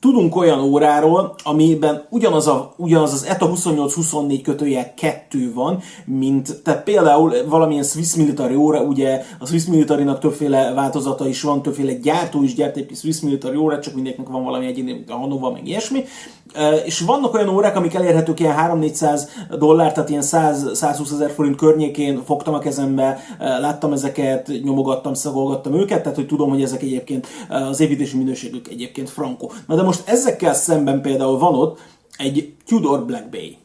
tudunk 0.03 0.35
olyan 0.35 0.59
óráról, 0.59 1.35
amiben 1.43 2.05
ugyanaz, 2.09 2.47
a, 2.47 2.73
ugyanaz 2.77 3.13
az 3.13 3.25
ETA 3.25 3.51
28-24 3.55 4.39
kötője 4.43 4.93
2 4.97 5.51
van, 5.53 5.79
mint, 6.05 6.61
tehát 6.63 6.83
például 6.83 7.33
valamilyen 7.47 7.83
Swiss 7.83 8.15
Military 8.15 8.55
óra, 8.55 8.81
ugye 8.81 9.23
a 9.39 9.45
Swiss 9.45 9.65
Military-nak 9.65 10.19
többféle 10.19 10.73
változata 10.73 11.27
is 11.27 11.41
van, 11.41 11.61
többféle 11.61 11.93
gyártó 11.93 12.43
is 12.43 12.53
gyárt 12.53 12.77
egy 12.77 12.95
Swiss 12.95 13.19
Military 13.19 13.55
órát, 13.55 13.81
csak 13.81 13.93
mindenkinek 13.93 14.29
van 14.29 14.43
valami 14.43 14.65
egyéni, 14.65 15.03
a 15.07 15.13
Hanova, 15.13 15.51
meg 15.51 15.67
ilyesmi. 15.67 16.03
És 16.85 16.99
vannak 16.99 17.33
olyan 17.33 17.49
órák, 17.49 17.75
amik 17.75 17.93
elérhetők 17.93 18.39
ilyen 18.39 18.55
3-400 18.59 19.21
dollár, 19.57 19.93
tehát 19.93 20.09
ilyen 20.09 20.23
100-120 20.25 21.11
ezer 21.13 21.31
forint 21.31 21.55
környékén 21.55 22.21
fogtam 22.25 22.53
a 22.53 22.59
kezembe, 22.59 23.19
láttam 23.39 23.93
ezeket, 23.93 24.51
nyomogattam, 24.63 25.13
szagolgattam 25.13 25.73
őket, 25.73 26.01
tehát 26.01 26.17
hogy 26.17 26.27
tudom, 26.27 26.49
hogy 26.49 26.61
ezek 26.61 26.81
egyébként 26.81 27.27
az 27.49 27.79
építési 27.79 28.17
minőségük 28.17 28.67
egyébként 28.67 29.09
frankó. 29.09 29.51
Na 29.67 29.75
de 29.75 29.81
most 29.81 29.92
most 29.93 30.07
ezekkel 30.07 30.53
szemben 30.53 31.01
például 31.01 31.37
van 31.37 31.55
ott 31.55 31.79
egy 32.17 32.53
Tudor 32.65 33.05
Black 33.05 33.29
Bay, 33.29 33.57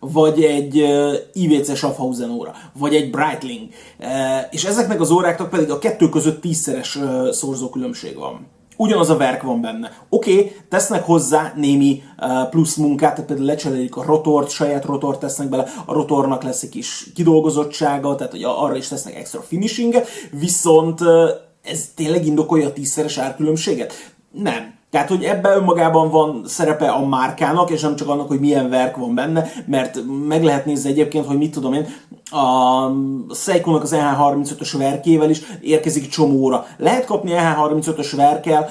vagy 0.00 0.42
egy 0.42 0.80
uh, 0.80 1.14
IWC 1.32 1.76
Schaffhausen 1.76 2.30
óra, 2.30 2.54
vagy 2.78 2.94
egy 2.94 3.10
Breitling. 3.10 3.68
Uh, 3.98 4.08
és 4.50 4.64
ezeknek 4.64 5.00
az 5.00 5.10
óráknak 5.10 5.50
pedig 5.50 5.70
a 5.70 5.78
kettő 5.78 6.08
között 6.08 6.40
tízszeres 6.40 6.96
uh, 6.96 7.30
szorzókülönbség 7.30 8.16
van. 8.16 8.46
ugyanaz 8.76 9.10
a 9.10 9.16
verk 9.16 9.42
van 9.42 9.60
benne. 9.60 9.92
Oké, 10.08 10.32
okay, 10.32 10.56
tesznek 10.68 11.04
hozzá 11.04 11.52
némi 11.56 12.02
uh, 12.18 12.48
plusz 12.48 12.76
munkát, 12.76 13.10
tehát 13.10 13.26
például 13.26 13.48
lecserélik 13.48 13.96
a 13.96 14.04
rotort, 14.04 14.50
saját 14.50 14.84
rotort 14.84 15.20
tesznek 15.20 15.48
bele, 15.48 15.66
a 15.86 15.92
rotornak 15.92 16.42
lesz 16.42 16.62
egy 16.62 16.68
kis 16.68 17.06
kidolgozottsága, 17.14 18.14
tehát 18.14 18.32
hogy 18.32 18.44
arra 18.44 18.76
is 18.76 18.88
tesznek 18.88 19.14
extra 19.14 19.40
finishinget, 19.40 20.08
viszont 20.30 21.00
uh, 21.00 21.28
ez 21.62 21.88
tényleg 21.94 22.26
indokolja 22.26 22.66
a 22.66 22.72
tízszeres 22.72 23.18
árkülönbséget? 23.18 23.92
Nem. 24.30 24.74
Tehát, 24.94 25.08
hogy 25.08 25.24
ebben 25.24 25.56
önmagában 25.56 26.10
van 26.10 26.42
szerepe 26.46 26.88
a 26.88 27.06
márkának, 27.06 27.70
és 27.70 27.80
nem 27.80 27.96
csak 27.96 28.08
annak, 28.08 28.28
hogy 28.28 28.40
milyen 28.40 28.70
verk 28.70 28.96
van 28.96 29.14
benne, 29.14 29.44
mert 29.66 30.00
meg 30.28 30.44
lehet 30.44 30.64
nézni 30.64 30.90
egyébként, 30.90 31.26
hogy 31.26 31.36
mit 31.36 31.52
tudom 31.52 31.72
én, 31.72 31.86
a 32.30 33.34
Seiko-nak 33.34 33.82
az 33.82 33.94
EH35-ös 33.96 34.74
verkével 34.78 35.30
is 35.30 35.42
érkezik 35.60 36.08
csomóra. 36.08 36.66
Lehet 36.76 37.04
kapni 37.04 37.32
EH35-ös 37.34 38.12
verkel 38.16 38.68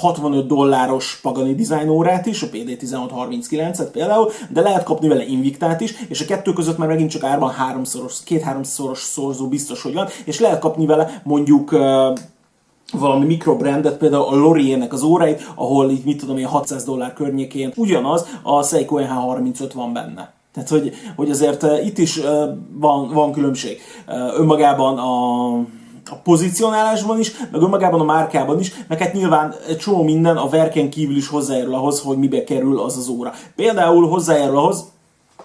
65 0.00 0.46
dolláros 0.46 1.18
Pagani 1.22 1.54
design 1.54 1.88
órát 1.88 2.26
is, 2.26 2.42
a 2.42 2.46
PD1639-et 2.46 3.88
például, 3.92 4.30
de 4.48 4.60
lehet 4.60 4.82
kapni 4.82 5.08
vele 5.08 5.26
Invictát 5.26 5.80
is, 5.80 5.94
és 6.08 6.20
a 6.20 6.24
kettő 6.24 6.52
között 6.52 6.78
már 6.78 6.88
megint 6.88 7.10
csak 7.10 7.24
árban 7.24 7.50
háromszoros, 7.50 8.22
két-háromszoros 8.24 8.98
szorzó 8.98 9.48
biztos, 9.48 9.82
hogy 9.82 9.94
van, 9.94 10.06
és 10.24 10.40
lehet 10.40 10.58
kapni 10.58 10.86
vele 10.86 11.20
mondjuk 11.24 11.76
valami 12.92 13.24
mikrobrandet, 13.24 13.98
például 13.98 14.24
a 14.24 14.34
Lorient 14.34 14.92
az 14.92 15.02
óráit, 15.02 15.52
ahol 15.54 15.90
így 15.90 16.04
mit 16.04 16.20
tudom 16.20 16.38
én 16.38 16.46
600 16.46 16.84
dollár 16.84 17.12
környékén 17.12 17.72
ugyanaz, 17.76 18.26
a 18.42 18.62
Seiko 18.62 18.98
NH35 19.00 19.70
van 19.74 19.92
benne. 19.92 20.32
Tehát, 20.52 20.68
hogy, 20.68 20.92
hogy 21.16 21.30
azért 21.30 21.62
uh, 21.62 21.86
itt 21.86 21.98
is 21.98 22.16
uh, 22.16 22.24
van, 22.72 23.08
van 23.12 23.32
különbség. 23.32 23.80
Uh, 24.08 24.38
önmagában 24.38 24.98
a 24.98 25.76
a 26.10 26.14
pozícionálásban 26.14 27.18
is, 27.18 27.32
meg 27.52 27.62
önmagában 27.62 28.00
a 28.00 28.04
márkában 28.04 28.60
is, 28.60 28.72
meg 28.88 28.98
hát 28.98 29.12
nyilván 29.12 29.54
csomó 29.78 30.02
minden 30.02 30.36
a 30.36 30.48
verken 30.48 30.90
kívül 30.90 31.16
is 31.16 31.28
hozzájárul 31.28 31.74
ahhoz, 31.74 32.00
hogy 32.00 32.18
mibe 32.18 32.44
kerül 32.44 32.80
az 32.80 32.96
az 32.96 33.08
óra. 33.08 33.32
Például 33.56 34.08
hozzájárul 34.08 34.56
ahhoz, 34.56 34.84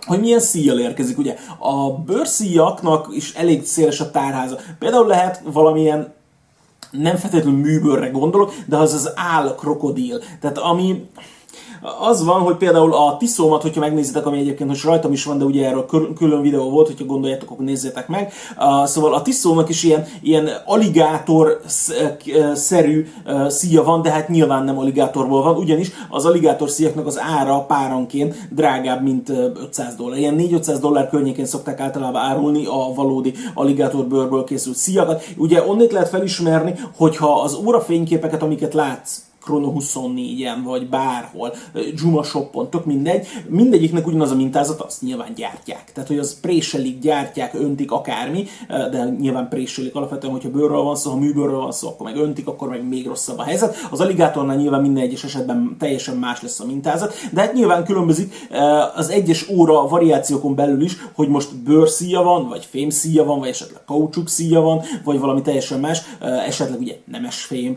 hogy 0.05 0.19
milyen 0.19 0.39
szíjjal 0.39 0.79
érkezik. 0.79 1.17
Ugye 1.17 1.35
a 1.59 1.91
bőrszíjaknak 1.91 3.07
is 3.11 3.33
elég 3.33 3.65
széles 3.65 3.99
a 3.99 4.11
tárháza. 4.11 4.57
Például 4.79 5.07
lehet 5.07 5.41
valamilyen 5.51 6.13
nem 7.01 7.15
feltétlenül 7.15 7.59
műbőrre 7.59 8.09
gondolok, 8.09 8.53
de 8.65 8.77
az 8.77 8.93
az 8.93 9.11
áll 9.15 9.55
krokodil. 9.55 10.21
Tehát 10.39 10.57
ami 10.57 11.09
az 11.99 12.25
van, 12.25 12.41
hogy 12.41 12.55
például 12.55 12.93
a 12.93 13.17
tiszómat, 13.17 13.61
hogyha 13.61 13.79
megnézitek, 13.79 14.25
ami 14.25 14.37
egyébként 14.37 14.69
most 14.69 14.83
rajtam 14.83 15.11
is 15.11 15.23
van, 15.23 15.37
de 15.37 15.43
ugye 15.43 15.67
erről 15.67 15.85
külön 16.15 16.41
videó 16.41 16.69
volt, 16.69 16.87
hogyha 16.87 17.05
gondoljátok, 17.05 17.51
akkor 17.51 17.65
nézzétek 17.65 18.07
meg. 18.07 18.33
Szóval 18.83 19.13
a 19.13 19.21
tiszónak 19.21 19.69
is 19.69 19.83
ilyen, 19.83 20.05
ilyen 20.21 20.49
aligátor-szerű 20.65 23.07
uh, 23.25 23.47
szíja 23.47 23.83
van, 23.83 24.01
de 24.01 24.11
hát 24.11 24.29
nyilván 24.29 24.63
nem 24.63 24.77
aligátorból 24.77 25.43
van, 25.43 25.55
ugyanis 25.55 25.91
az 26.09 26.25
aligátor 26.25 26.69
szíjaknak 26.69 27.07
az 27.07 27.19
ára 27.19 27.59
páranként 27.59 28.35
drágább, 28.51 29.03
mint 29.03 29.29
500 29.29 29.95
dollár. 29.95 30.19
Ilyen 30.19 30.35
4-500 30.39 30.77
dollár 30.81 31.09
környékén 31.09 31.45
szokták 31.45 31.79
általában 31.79 32.21
árulni 32.21 32.65
a 32.65 32.93
valódi 32.95 33.33
aligátor 33.53 34.05
bőrből 34.05 34.43
készült 34.43 34.75
szíjakat. 34.75 35.23
Ugye 35.37 35.67
onnét 35.67 35.91
lehet 35.91 36.09
felismerni, 36.09 36.73
hogyha 36.97 37.41
az 37.41 37.59
órafényképeket, 37.65 38.41
amiket 38.41 38.73
látsz, 38.73 39.21
Chrono 39.43 39.73
24-en, 39.79 40.57
vagy 40.63 40.89
bárhol, 40.89 41.53
Juma 41.95 42.23
Shopon, 42.23 42.69
tök 42.69 42.85
mindegy, 42.85 43.27
mindegyiknek 43.47 44.07
ugyanaz 44.07 44.31
a 44.31 44.35
mintázat, 44.35 44.81
azt 44.81 45.01
nyilván 45.01 45.33
gyártják. 45.35 45.91
Tehát, 45.93 46.09
hogy 46.09 46.17
az 46.17 46.39
préselik, 46.39 46.99
gyártják, 46.99 47.53
öntik, 47.53 47.91
akármi, 47.91 48.45
de 48.67 49.15
nyilván 49.19 49.49
préselik 49.49 49.95
alapvetően, 49.95 50.33
hogyha 50.33 50.49
bőrről 50.49 50.81
van 50.81 50.95
szó, 50.95 51.11
ha 51.11 51.17
műbőrről 51.17 51.59
van 51.59 51.71
szó, 51.71 51.87
akkor 51.87 52.05
meg 52.05 52.17
öntik, 52.17 52.47
akkor 52.47 52.67
meg 52.67 52.87
még 52.87 53.07
rosszabb 53.07 53.37
a 53.37 53.43
helyzet. 53.43 53.75
Az 53.91 53.99
aligátornál 53.99 54.55
nyilván 54.55 54.81
minden 54.81 55.03
egyes 55.03 55.23
esetben 55.23 55.75
teljesen 55.79 56.17
más 56.17 56.41
lesz 56.41 56.59
a 56.59 56.65
mintázat, 56.65 57.13
de 57.31 57.41
hát 57.41 57.53
nyilván 57.53 57.83
különbözik 57.83 58.33
az 58.95 59.09
egyes 59.09 59.49
óra 59.49 59.87
variációkon 59.87 60.55
belül 60.55 60.81
is, 60.81 60.97
hogy 61.13 61.27
most 61.27 61.55
bőrszíja 61.63 62.21
van, 62.21 62.47
vagy 62.47 62.67
fémszíja 62.69 63.23
van, 63.23 63.39
vagy 63.39 63.49
esetleg 63.49 63.81
kaucsuk 63.85 64.29
szíja 64.29 64.61
van, 64.61 64.81
vagy 65.03 65.19
valami 65.19 65.41
teljesen 65.41 65.79
más, 65.79 66.01
esetleg 66.47 66.79
ugye 66.79 66.95
nemes 67.05 67.41
fém, 67.41 67.75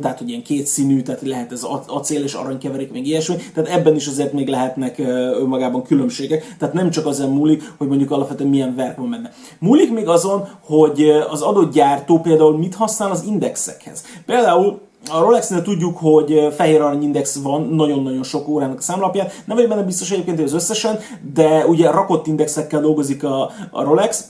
tehát 0.00 0.18
hogy 0.18 0.28
ilyen 0.28 0.42
kétszínű, 0.42 1.02
tehát 1.02 1.20
lehet 1.22 1.52
ez 1.52 1.66
acél 1.86 2.22
és 2.22 2.34
arany 2.34 2.58
keverék, 2.58 2.92
még 2.92 3.06
ilyesmi, 3.06 3.36
tehát 3.54 3.70
ebben 3.70 3.94
is 3.94 4.06
azért 4.06 4.32
még 4.32 4.48
lehetnek 4.48 4.98
önmagában 5.38 5.82
különbségek, 5.82 6.54
tehát 6.58 6.74
nem 6.74 6.90
csak 6.90 7.06
azon 7.06 7.30
múlik, 7.30 7.72
hogy 7.78 7.88
mondjuk 7.88 8.10
alapvetően 8.10 8.50
milyen 8.50 8.74
verk 8.74 8.96
van 8.96 9.10
benne. 9.10 9.32
Múlik 9.58 9.92
még 9.92 10.08
azon, 10.08 10.48
hogy 10.64 11.08
az 11.30 11.42
adott 11.42 11.72
gyártó 11.72 12.18
például 12.20 12.58
mit 12.58 12.74
használ 12.74 13.10
az 13.10 13.24
indexekhez. 13.26 14.04
Például 14.26 14.80
a 15.10 15.20
Rolexnél 15.20 15.62
tudjuk, 15.62 15.98
hogy 15.98 16.48
fehér 16.56 16.80
arany 16.80 17.02
index 17.02 17.36
van 17.42 17.62
nagyon-nagyon 17.62 18.22
sok 18.22 18.48
órának 18.48 18.78
a 18.78 18.82
számlapján. 18.82 19.26
Nem 19.44 19.56
vagyok 19.56 19.70
benne 19.70 19.82
biztos 19.82 20.10
egyébként, 20.10 20.36
hogy 20.36 20.46
az 20.46 20.52
összesen, 20.52 20.98
de 21.32 21.66
ugye 21.66 21.90
rakott 21.90 22.26
indexekkel 22.26 22.80
dolgozik 22.80 23.24
a, 23.24 23.50
a 23.70 23.82
Rolex, 23.82 24.24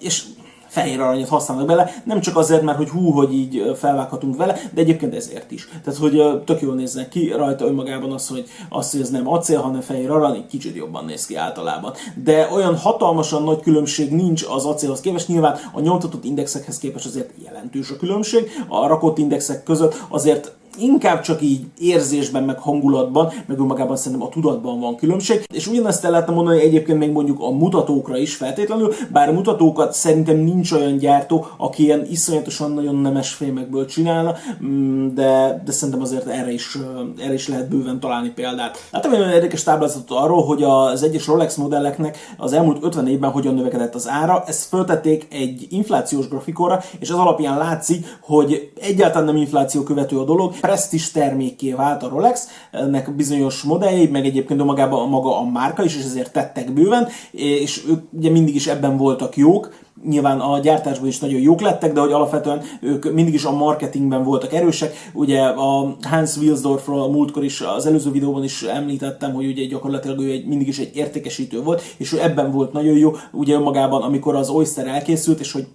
és 0.00 0.24
fehér 0.68 1.00
aranyat 1.00 1.28
használnak 1.28 1.66
bele, 1.66 1.90
nem 2.04 2.20
csak 2.20 2.36
azért, 2.36 2.62
mert 2.62 2.78
hogy 2.78 2.88
hú, 2.88 3.10
hogy 3.10 3.34
így 3.34 3.76
felvághatunk 3.76 4.36
vele, 4.36 4.58
de 4.72 4.80
egyébként 4.80 5.14
ezért 5.14 5.50
is. 5.50 5.68
Tehát, 5.84 5.98
hogy 6.00 6.44
tök 6.44 6.60
jól 6.60 6.74
néznek 6.74 7.08
ki 7.08 7.32
rajta 7.36 7.66
önmagában 7.66 8.12
az, 8.12 8.28
hogy, 8.28 8.44
az, 8.68 8.90
hogy 8.90 9.00
ez 9.00 9.10
nem 9.10 9.28
acél, 9.28 9.60
hanem 9.60 9.80
fehér 9.80 10.10
arany, 10.10 10.34
egy 10.34 10.46
kicsit 10.46 10.76
jobban 10.76 11.04
néz 11.04 11.26
ki 11.26 11.36
általában. 11.36 11.92
De 12.24 12.48
olyan 12.52 12.76
hatalmasan 12.76 13.42
nagy 13.42 13.60
különbség 13.60 14.10
nincs 14.10 14.44
az 14.50 14.64
acélhoz 14.64 15.00
képest, 15.00 15.28
nyilván 15.28 15.56
a 15.72 15.80
nyomtatott 15.80 16.24
indexekhez 16.24 16.78
képest 16.78 17.06
azért 17.06 17.30
jelentős 17.44 17.90
a 17.90 17.96
különbség. 17.96 18.50
A 18.68 18.86
rakott 18.86 19.18
indexek 19.18 19.62
között 19.62 20.02
azért 20.08 20.56
inkább 20.78 21.20
csak 21.20 21.42
így 21.42 21.64
érzésben, 21.78 22.42
meg 22.42 22.58
hangulatban, 22.58 23.32
meg 23.46 23.58
önmagában 23.58 23.96
szerintem 23.96 24.26
a 24.26 24.30
tudatban 24.30 24.80
van 24.80 24.96
különbség. 24.96 25.44
És 25.54 25.66
ugyanezt 25.66 26.04
el 26.04 26.10
lehetne 26.10 26.34
mondani 26.34 26.60
egyébként 26.60 26.98
még 26.98 27.10
mondjuk 27.10 27.40
a 27.40 27.50
mutatókra 27.50 28.16
is 28.16 28.34
feltétlenül, 28.34 28.92
bár 29.12 29.28
a 29.28 29.32
mutatókat 29.32 29.92
szerintem 29.92 30.36
nincs 30.36 30.72
olyan 30.72 30.96
gyártó, 30.96 31.46
aki 31.56 31.82
ilyen 31.82 32.06
iszonyatosan 32.10 32.72
nagyon 32.72 32.94
nemes 32.94 33.32
fémekből 33.32 33.86
csinálna, 33.86 34.34
mm, 34.64 35.14
de, 35.14 35.62
de 35.64 35.72
szerintem 35.72 36.02
azért 36.02 36.26
erre 36.26 36.52
is, 36.52 36.78
erre 37.18 37.34
is 37.34 37.48
lehet 37.48 37.68
bőven 37.68 38.00
találni 38.00 38.28
példát. 38.28 38.88
Láttam 38.90 39.12
egy 39.12 39.18
nagyon 39.18 39.34
érdekes 39.34 39.62
táblázatot 39.62 40.18
arról, 40.18 40.44
hogy 40.44 40.62
az 40.62 41.02
egyes 41.02 41.26
Rolex 41.26 41.54
modelleknek 41.54 42.18
az 42.36 42.52
elmúlt 42.52 42.84
50 42.84 43.08
évben 43.08 43.30
hogyan 43.30 43.54
növekedett 43.54 43.94
az 43.94 44.08
ára. 44.08 44.44
Ezt 44.46 44.68
föltették 44.68 45.26
egy 45.30 45.66
inflációs 45.70 46.28
grafikonra, 46.28 46.80
és 46.98 47.10
az 47.10 47.18
alapján 47.18 47.58
látszik, 47.58 48.18
hogy 48.20 48.72
egyáltalán 48.80 49.26
nem 49.26 49.36
infláció 49.36 49.82
követő 49.82 50.18
a 50.18 50.24
dolog, 50.24 50.54
presztis 50.60 51.10
termékké 51.10 51.72
vált 51.72 52.02
a 52.02 52.08
Rolex, 52.08 52.46
ennek 52.70 53.14
bizonyos 53.14 53.62
modelljei, 53.62 54.06
meg 54.06 54.24
egyébként 54.24 54.64
magában 54.64 55.00
a 55.00 55.06
maga 55.06 55.38
a 55.38 55.44
márka 55.44 55.84
is, 55.84 55.96
és 55.96 56.04
ezért 56.04 56.32
tettek 56.32 56.72
bőven, 56.72 57.08
és 57.30 57.84
ők 57.88 58.02
ugye 58.12 58.30
mindig 58.30 58.54
is 58.54 58.66
ebben 58.66 58.96
voltak 58.96 59.36
jók, 59.36 59.70
nyilván 60.04 60.40
a 60.40 60.58
gyártásban 60.58 61.08
is 61.08 61.18
nagyon 61.18 61.40
jók 61.40 61.60
lettek, 61.60 61.92
de 61.92 62.00
hogy 62.00 62.12
alapvetően 62.12 62.62
ők 62.80 63.12
mindig 63.12 63.34
is 63.34 63.44
a 63.44 63.52
marketingben 63.52 64.22
voltak 64.22 64.52
erősek. 64.52 65.10
Ugye 65.12 65.42
a 65.42 65.96
Hans 66.02 66.36
Wilsdorfról 66.36 67.02
a 67.02 67.08
múltkor 67.08 67.44
is, 67.44 67.60
az 67.60 67.86
előző 67.86 68.10
videóban 68.10 68.44
is 68.44 68.62
említettem, 68.62 69.32
hogy 69.32 69.46
ugye 69.46 69.64
gyakorlatilag 69.64 70.20
ő 70.20 70.30
egy, 70.30 70.46
mindig 70.46 70.68
is 70.68 70.78
egy 70.78 70.96
értékesítő 70.96 71.62
volt, 71.62 71.82
és 71.96 72.12
ő 72.12 72.22
ebben 72.22 72.50
volt 72.50 72.72
nagyon 72.72 72.96
jó, 72.96 73.12
ugye 73.32 73.58
magában, 73.58 74.02
amikor 74.02 74.34
az 74.34 74.48
Oyster 74.48 74.86
elkészült, 74.86 75.40
és 75.40 75.52
hogy 75.52 75.66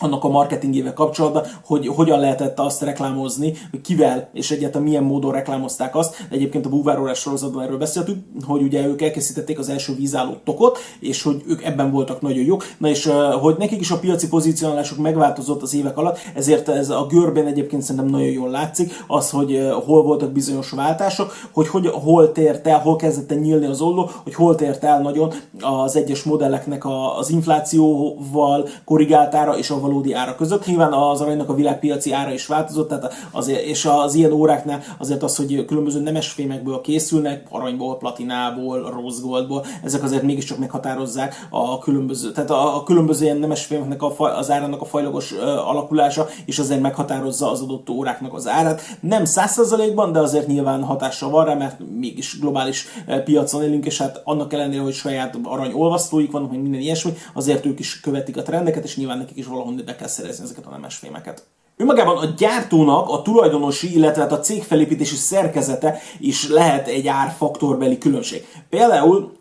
annak 0.00 0.24
a 0.24 0.28
marketingével 0.28 0.92
kapcsolatban, 0.92 1.42
hogy 1.64 1.86
hogyan 1.86 2.20
lehetett 2.20 2.58
azt 2.58 2.82
reklámozni, 2.82 3.52
hogy 3.70 3.80
kivel 3.80 4.28
és 4.32 4.50
egyáltalán 4.50 4.86
milyen 4.86 5.02
módon 5.02 5.32
reklámozták 5.32 5.96
azt. 5.96 6.26
Egyébként 6.30 6.66
a 6.66 6.68
Búvárórás 6.68 7.18
sorozatban 7.18 7.62
erről 7.62 7.78
beszéltünk, 7.78 8.18
hogy 8.46 8.62
ugye 8.62 8.86
ők 8.86 9.02
elkészítették 9.02 9.58
az 9.58 9.68
első 9.68 9.94
vízálló 9.94 10.34
tokot, 10.44 10.78
és 11.00 11.22
hogy 11.22 11.42
ők 11.46 11.64
ebben 11.64 11.90
voltak 11.90 12.20
nagyon 12.20 12.44
jók. 12.44 12.64
Na 12.78 12.88
és 12.88 13.10
hogy 13.40 13.54
nekik 13.58 13.80
is 13.80 13.90
a 13.90 13.98
piaci 13.98 14.28
pozícionálásuk 14.28 14.98
megváltozott 14.98 15.62
az 15.62 15.74
évek 15.74 15.98
alatt, 15.98 16.18
ezért 16.34 16.68
ez 16.68 16.90
a 16.90 17.06
görben 17.06 17.46
egyébként 17.46 17.82
szerintem 17.82 18.10
nagyon 18.10 18.30
jól 18.30 18.50
látszik, 18.50 19.04
az, 19.06 19.30
hogy 19.30 19.68
hol 19.84 20.02
voltak 20.02 20.32
bizonyos 20.32 20.70
váltások, 20.70 21.32
hogy, 21.52 21.68
hogy 21.68 21.86
hol 21.86 22.32
tért 22.32 22.66
el, 22.66 22.78
hol 22.78 22.96
kezdett 22.96 23.32
el 23.32 23.38
nyílni 23.38 23.66
az 23.66 23.80
olló, 23.80 24.10
hogy 24.22 24.34
hol 24.34 24.54
tért 24.54 24.84
el 24.84 25.00
nagyon 25.00 25.32
az 25.60 25.96
egyes 25.96 26.22
modelleknek 26.22 26.84
az 27.18 27.30
inflációval 27.30 28.68
korrigáltára 28.84 29.58
és 29.58 29.70
a 29.70 29.80
valódi 29.90 30.12
ára 30.12 30.34
között. 30.34 30.66
Nyilván 30.66 30.92
az 30.92 31.20
aranynak 31.20 31.48
a 31.48 31.54
világpiaci 31.54 32.12
ára 32.12 32.32
is 32.32 32.46
változott, 32.46 32.88
tehát 32.88 33.14
azért, 33.30 33.62
és 33.62 33.84
az 33.84 34.14
ilyen 34.14 34.32
óráknál 34.32 34.82
azért 34.98 35.22
az, 35.22 35.36
hogy 35.36 35.64
különböző 35.64 36.00
nemes 36.00 36.28
fémekből 36.28 36.80
készülnek, 36.80 37.46
aranyból, 37.50 37.96
platinából, 37.96 38.90
rose 38.90 39.20
goldból, 39.22 39.64
ezek 39.84 40.02
azért 40.02 40.22
mégiscsak 40.22 40.58
meghatározzák 40.58 41.46
a 41.50 41.78
különböző, 41.78 42.32
tehát 42.32 42.50
a, 42.50 42.76
a 42.76 42.82
különböző 42.82 43.24
ilyen 43.24 43.36
nemes 43.36 43.64
fémeknek 43.64 44.02
a, 44.02 44.18
az 44.18 44.50
árának 44.50 44.80
a 44.80 44.84
fajlagos 44.84 45.32
alakulása, 45.66 46.26
és 46.44 46.58
azért 46.58 46.80
meghatározza 46.80 47.50
az 47.50 47.60
adott 47.60 47.90
óráknak 47.90 48.34
az 48.34 48.48
árát. 48.48 48.80
Nem 49.00 49.22
100%-ban, 49.26 50.12
de 50.12 50.18
azért 50.18 50.46
nyilván 50.46 50.82
hatással 50.82 51.30
van 51.30 51.44
rá, 51.44 51.54
mert 51.54 51.80
mégis 51.98 52.38
globális 52.40 52.86
piacon 53.24 53.62
élünk, 53.62 53.86
és 53.86 53.98
hát 53.98 54.20
annak 54.24 54.52
ellenére, 54.52 54.82
hogy 54.82 54.92
saját 54.92 55.38
arany 55.42 55.72
olvasztóik 55.72 56.30
vannak, 56.30 56.48
hogy 56.48 56.62
minden 56.62 56.80
ilyesmi, 56.80 57.12
azért 57.34 57.66
ők 57.66 57.78
is 57.78 58.00
követik 58.00 58.36
a 58.36 58.42
trendeket, 58.42 58.84
és 58.84 58.96
nyilván 58.96 59.18
nekik 59.18 59.36
is 59.36 59.46
valahol 59.46 59.72
be 59.84 59.96
kell 59.96 60.08
szerezni 60.08 60.44
ezeket 60.44 60.66
a 60.66 60.70
nemes 60.70 60.94
fémeket. 60.96 61.42
Önmagában 61.76 62.16
a 62.16 62.34
gyártónak 62.36 63.08
a 63.08 63.22
tulajdonosi, 63.22 63.94
illetve 63.94 64.22
hát 64.22 64.32
a 64.32 64.40
cég 64.40 64.62
felépítési 64.62 65.16
szerkezete 65.16 66.00
is 66.18 66.48
lehet 66.48 66.88
egy 66.88 67.06
árfaktorbeli 67.06 67.98
különbség. 67.98 68.46
Például 68.70 69.32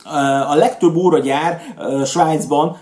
a 0.47 0.55
legtöbb 0.55 0.95
óragyár 0.95 1.61
Svájcban 2.05 2.77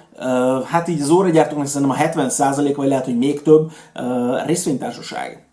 hát 0.66 0.88
így 0.88 1.02
az 1.02 1.10
óragyártóknak 1.10 1.68
szerintem 1.68 1.98
a 1.98 2.10
70% 2.10 2.74
vagy 2.76 2.88
lehet, 2.88 3.06
hogy 3.06 3.18
még 3.18 3.42
több 3.42 3.72
részvénytársaság. 4.46 5.47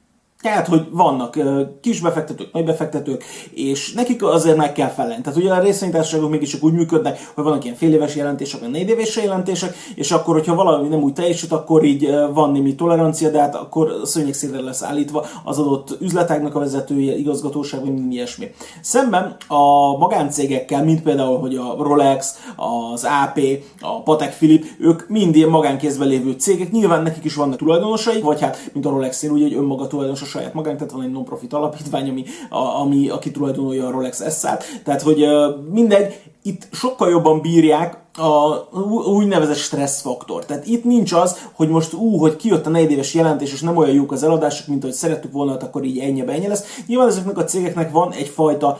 Tehát, 0.44 0.68
hogy 0.68 0.86
vannak 0.90 1.38
kis 1.80 2.00
befektetők, 2.00 2.52
nagy 2.52 2.64
befektetők, 2.64 3.24
és 3.54 3.92
nekik 3.92 4.24
azért 4.24 4.56
meg 4.56 4.72
kell 4.72 4.88
felelni. 4.88 5.22
Tehát 5.22 5.38
ugye 5.38 5.52
a 5.52 5.60
részvénytársaságok 5.60 6.30
mégis 6.30 6.62
úgy 6.62 6.72
működnek, 6.72 7.30
hogy 7.34 7.44
vannak 7.44 7.64
ilyen 7.64 7.76
fél 7.76 7.94
éves 7.94 8.16
jelentések, 8.16 8.60
vagy 8.60 8.70
négy 8.70 8.88
éves 8.88 9.16
jelentések, 9.16 9.76
és 9.94 10.10
akkor, 10.10 10.34
hogyha 10.34 10.54
valami 10.54 10.88
nem 10.88 11.02
úgy 11.02 11.12
teljesít, 11.12 11.52
akkor 11.52 11.84
így 11.84 12.10
van 12.34 12.50
némi 12.50 12.74
tolerancia, 12.74 13.30
de 13.30 13.40
hát 13.40 13.54
akkor 13.54 14.00
szőnyegszínre 14.04 14.60
lesz 14.60 14.82
állítva 14.82 15.26
az 15.44 15.58
adott 15.58 15.96
üzletágnak 16.00 16.54
a 16.54 16.58
vezetője, 16.58 17.16
igazgatóság, 17.16 17.80
vagy 17.80 17.92
minden 17.92 18.12
ilyesmi. 18.12 18.50
Szemben 18.80 19.36
a 19.46 19.96
magáncégekkel, 19.98 20.84
mint 20.84 21.02
például, 21.02 21.38
hogy 21.38 21.56
a 21.56 21.76
Rolex, 21.78 22.38
az 22.56 23.04
AP, 23.04 23.40
a 23.80 24.02
Patek 24.02 24.36
Philip, 24.36 24.64
ők 24.78 25.08
mind 25.08 25.36
ilyen 25.36 25.48
magánkézben 25.48 26.08
lévő 26.08 26.32
cégek, 26.32 26.70
nyilván 26.70 27.02
nekik 27.02 27.24
is 27.24 27.34
vannak 27.34 27.58
tulajdonosai, 27.58 28.20
vagy 28.20 28.40
hát, 28.40 28.70
mint 28.72 28.86
a 28.86 28.90
Rolex-nél, 28.90 29.30
ugye 29.30 29.44
egy 29.44 29.54
önmaga 29.54 29.86
tulajdonos 29.86 30.32
saját 30.34 30.54
magának, 30.54 30.78
tehát 30.78 30.92
van 30.92 31.02
egy 31.02 31.10
non-profit 31.10 31.52
alapítvány, 31.52 32.08
ami, 32.08 32.24
a, 32.50 32.80
ami 32.80 33.08
aki 33.08 33.30
tulajdonolja 33.30 33.86
a 33.86 33.90
Rolex 33.90 34.30
S-szát. 34.30 34.64
Tehát, 34.84 35.02
hogy 35.02 35.26
mindegy, 35.70 36.20
itt 36.42 36.68
sokkal 36.72 37.10
jobban 37.10 37.40
bírják 37.40 37.96
a 38.18 38.68
úgynevezett 39.08 39.56
stresszfaktor. 39.56 40.44
Tehát 40.44 40.66
itt 40.66 40.84
nincs 40.84 41.12
az, 41.12 41.48
hogy 41.52 41.68
most 41.68 41.92
ú, 41.92 42.16
hogy 42.16 42.36
kijött 42.36 42.66
a 42.66 42.70
negyedéves 42.70 43.14
jelentés, 43.14 43.52
és 43.52 43.60
nem 43.60 43.76
olyan 43.76 43.94
jók 43.94 44.12
az 44.12 44.22
eladások, 44.22 44.66
mint 44.66 44.82
ahogy 44.82 44.94
szerettük 44.94 45.32
volna, 45.32 45.50
hát 45.50 45.62
akkor 45.62 45.84
így 45.84 45.98
ennyi 45.98 46.24
ennyi 46.26 46.46
lesz. 46.46 46.82
Nyilván 46.86 47.08
ezeknek 47.08 47.38
a 47.38 47.44
cégeknek 47.44 47.90
van 47.90 48.12
egyfajta 48.12 48.78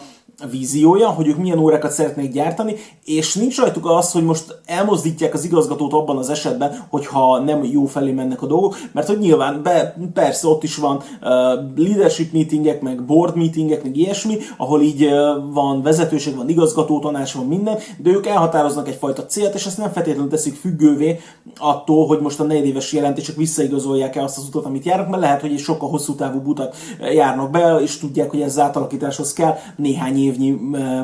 víziója, 0.50 1.08
hogy 1.08 1.26
ők 1.26 1.36
milyen 1.36 1.58
órákat 1.58 1.92
szeretnék 1.92 2.32
gyártani, 2.32 2.74
és 3.04 3.34
nincs 3.34 3.58
rajtuk 3.58 3.86
az, 3.86 4.12
hogy 4.12 4.24
most 4.24 4.60
elmozdítják 4.66 5.34
az 5.34 5.44
igazgatót 5.44 5.92
abban 5.92 6.16
az 6.16 6.30
esetben, 6.30 6.86
hogyha 6.90 7.38
nem 7.38 7.64
jó 7.64 7.84
felé 7.84 8.12
mennek 8.12 8.42
a 8.42 8.46
dolgok, 8.46 8.76
mert 8.92 9.06
hogy 9.06 9.18
nyilván 9.18 9.62
be, 9.62 9.96
persze 10.14 10.48
ott 10.48 10.62
is 10.62 10.76
van 10.76 10.96
uh, 10.96 11.02
leadership 11.76 12.32
meetingek, 12.32 12.80
meg 12.80 13.04
board 13.04 13.36
meetingek, 13.36 13.82
meg 13.82 13.96
ilyesmi, 13.96 14.36
ahol 14.56 14.82
így 14.82 15.04
uh, 15.04 15.12
van 15.52 15.82
vezetőség, 15.82 16.36
van 16.36 16.48
igazgató 16.48 16.98
tanács, 16.98 17.32
van 17.32 17.46
minden, 17.46 17.78
de 17.98 18.10
ők 18.10 18.26
elhatároznak 18.26 18.88
egyfajta 18.88 19.26
célt, 19.26 19.54
és 19.54 19.66
ezt 19.66 19.78
nem 19.78 19.92
feltétlenül 19.92 20.30
teszik 20.30 20.54
függővé 20.54 21.20
attól, 21.58 22.06
hogy 22.06 22.20
most 22.20 22.40
a 22.40 22.44
negyedéves 22.44 22.92
jelentések 22.92 23.36
visszaigazolják 23.36 24.16
el 24.16 24.24
azt 24.24 24.38
az 24.38 24.46
utat, 24.48 24.64
amit 24.64 24.84
járnak, 24.84 25.08
mert 25.08 25.22
lehet, 25.22 25.40
hogy 25.40 25.52
egy 25.52 25.58
sokkal 25.58 25.88
hosszú 25.88 26.14
távú 26.14 26.42
utat 26.44 26.76
járnak 27.12 27.50
be, 27.50 27.78
és 27.82 27.98
tudják, 27.98 28.30
hogy 28.30 28.40
ez 28.40 28.58
átalakításhoz 28.58 29.32
kell 29.32 29.56
néhány 29.76 30.23
évnyi 30.24 30.50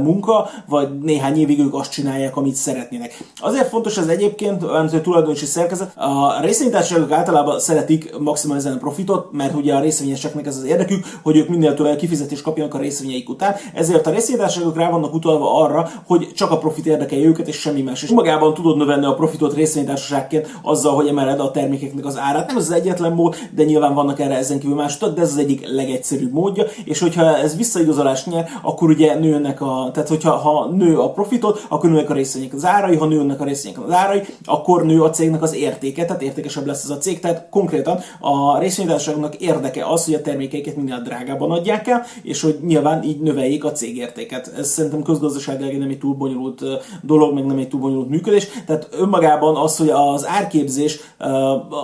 munka, 0.03 0.49
vagy 0.69 0.99
néhány 0.99 1.39
évig 1.39 1.61
ők 1.61 1.75
azt 1.75 1.91
csinálják, 1.91 2.37
amit 2.37 2.55
szeretnének. 2.55 3.19
Azért 3.41 3.69
fontos 3.69 3.97
ez 3.99 4.07
egyébként, 4.07 4.62
a 4.62 5.00
tulajdonosi 5.03 5.47
szerkezet. 5.47 5.93
A 5.97 6.41
részvénytársaságok 6.41 7.12
általában 7.12 7.61
szeretik 7.61 8.19
maximalizálni 8.19 8.77
a 8.79 8.81
profitot, 8.81 9.33
mert 9.33 9.55
ugye 9.55 9.75
a 9.75 9.81
részvényeseknek 9.81 10.47
ez 10.47 10.57
az 10.57 10.65
érdekük, 10.65 11.05
hogy 11.23 11.37
ők 11.37 11.49
minél 11.49 11.75
több 11.75 11.97
kifizetést 11.97 12.43
kapjanak 12.43 12.75
a 12.75 12.79
részvényeik 12.79 13.29
után. 13.29 13.55
Ezért 13.75 14.07
a 14.07 14.11
részvénytársaságok 14.11 14.77
rá 14.77 14.91
vannak 14.91 15.15
utalva 15.15 15.62
arra, 15.62 15.91
hogy 16.07 16.33
csak 16.35 16.50
a 16.50 16.59
profit 16.59 16.87
érdekelje 16.87 17.27
őket, 17.27 17.49
és 17.49 17.57
semmi 17.57 17.83
más. 17.83 18.03
És 18.03 18.11
magában 18.11 18.55
tudod 18.55 18.77
növelni 18.77 19.07
a 19.07 19.15
profitot 19.15 19.55
részvénytársaságként 19.55 20.59
azzal, 20.62 20.95
hogy 20.95 21.07
emeled 21.07 21.41
a 21.41 21.50
termékeknek 21.50 22.05
az 22.05 22.19
árát. 22.19 22.47
Nem 22.47 22.57
ez 22.57 22.62
az 22.62 22.71
egyetlen 22.71 23.12
mód, 23.12 23.37
de 23.55 23.65
nyilván 23.65 23.95
vannak 23.95 24.21
erre 24.21 24.37
ezen 24.37 24.59
kívül 24.59 24.77
más 24.77 24.99
de 24.99 25.21
ez 25.21 25.31
az 25.31 25.37
egyik 25.37 25.67
legegyszerűbb 25.69 26.33
módja. 26.33 26.65
És 26.85 27.00
hogyha 27.00 27.37
ez 27.37 27.57
visszaigazolást 27.57 28.27
nyer, 28.27 28.49
akkor 28.62 28.91
ugye 28.91 29.10
nőnek 29.19 29.61
a, 29.61 29.90
tehát 29.93 30.09
hogyha 30.09 30.31
ha 30.31 30.69
nő 30.71 30.99
a 30.99 31.11
profitot, 31.11 31.67
akkor 31.69 31.90
nőnek 31.90 32.11
a 32.11 32.14
részvények 32.14 32.55
az 32.55 32.64
árai, 32.64 32.97
ha 32.97 33.07
nőnek 33.07 33.40
a 33.40 33.45
részvények 33.45 33.81
az 33.85 33.93
árai, 33.93 34.23
akkor 34.45 34.85
nő 34.85 35.02
a 35.02 35.11
cégnek 35.11 35.43
az 35.43 35.54
értéke, 35.54 36.04
tehát 36.04 36.23
értékesebb 36.23 36.67
lesz 36.67 36.85
ez 36.85 36.91
a 36.91 36.99
cég. 36.99 37.21
Tehát 37.21 37.47
konkrétan 37.50 37.99
a 38.21 38.58
részvénytársaságnak 38.58 39.35
érdeke 39.35 39.87
az, 39.87 40.04
hogy 40.04 40.15
a 40.15 40.23
termékeiket 40.23 40.76
minél 40.76 41.00
drágában 41.00 41.50
adják 41.50 41.89
el, 41.89 42.04
és 42.23 42.43
hogy 42.43 42.58
nyilván 42.65 43.02
így 43.02 43.21
növeljék 43.21 43.65
a 43.65 43.73
cég 43.73 43.97
értéket. 43.97 44.52
Ez 44.58 44.69
szerintem 44.69 45.02
közgazdaságilag 45.02 45.75
nem 45.75 45.89
egy 45.89 45.99
túl 45.99 46.15
bonyolult 46.15 46.63
dolog, 47.02 47.35
meg 47.35 47.47
nem 47.47 47.58
egy 47.58 47.69
túl 47.69 47.80
bonyolult 47.80 48.08
működés. 48.08 48.49
Tehát 48.67 48.89
önmagában 48.91 49.56
az, 49.56 49.76
hogy 49.76 49.89
az 49.89 50.26
árképzés, 50.26 51.00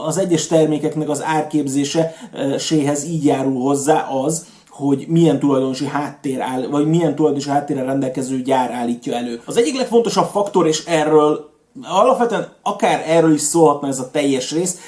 az 0.06 0.18
egyes 0.18 0.46
termékeknek 0.46 1.08
az 1.08 1.22
árképzése 1.24 2.14
séhez 2.58 3.04
így 3.04 3.24
járul 3.24 3.60
hozzá 3.60 4.08
az, 4.24 4.46
hogy 4.76 5.04
milyen 5.08 5.38
tulajdonosi 5.38 5.86
háttér 5.86 6.40
áll, 6.40 6.66
vagy 6.66 6.86
milyen 6.86 7.14
tulajdonosi 7.14 7.50
háttérrel 7.50 7.84
rendelkező 7.84 8.42
gyár 8.42 8.70
állítja 8.70 9.14
elő. 9.14 9.40
Az 9.44 9.56
egyik 9.56 9.76
legfontosabb 9.76 10.28
faktor, 10.30 10.66
és 10.66 10.84
erről 10.84 11.50
alapvetően 11.82 12.48
akár 12.62 13.04
erről 13.06 13.32
is 13.32 13.40
szólhatna 13.40 13.88
ez 13.88 13.98
a 13.98 14.10
teljes 14.10 14.52
rész, 14.52 14.78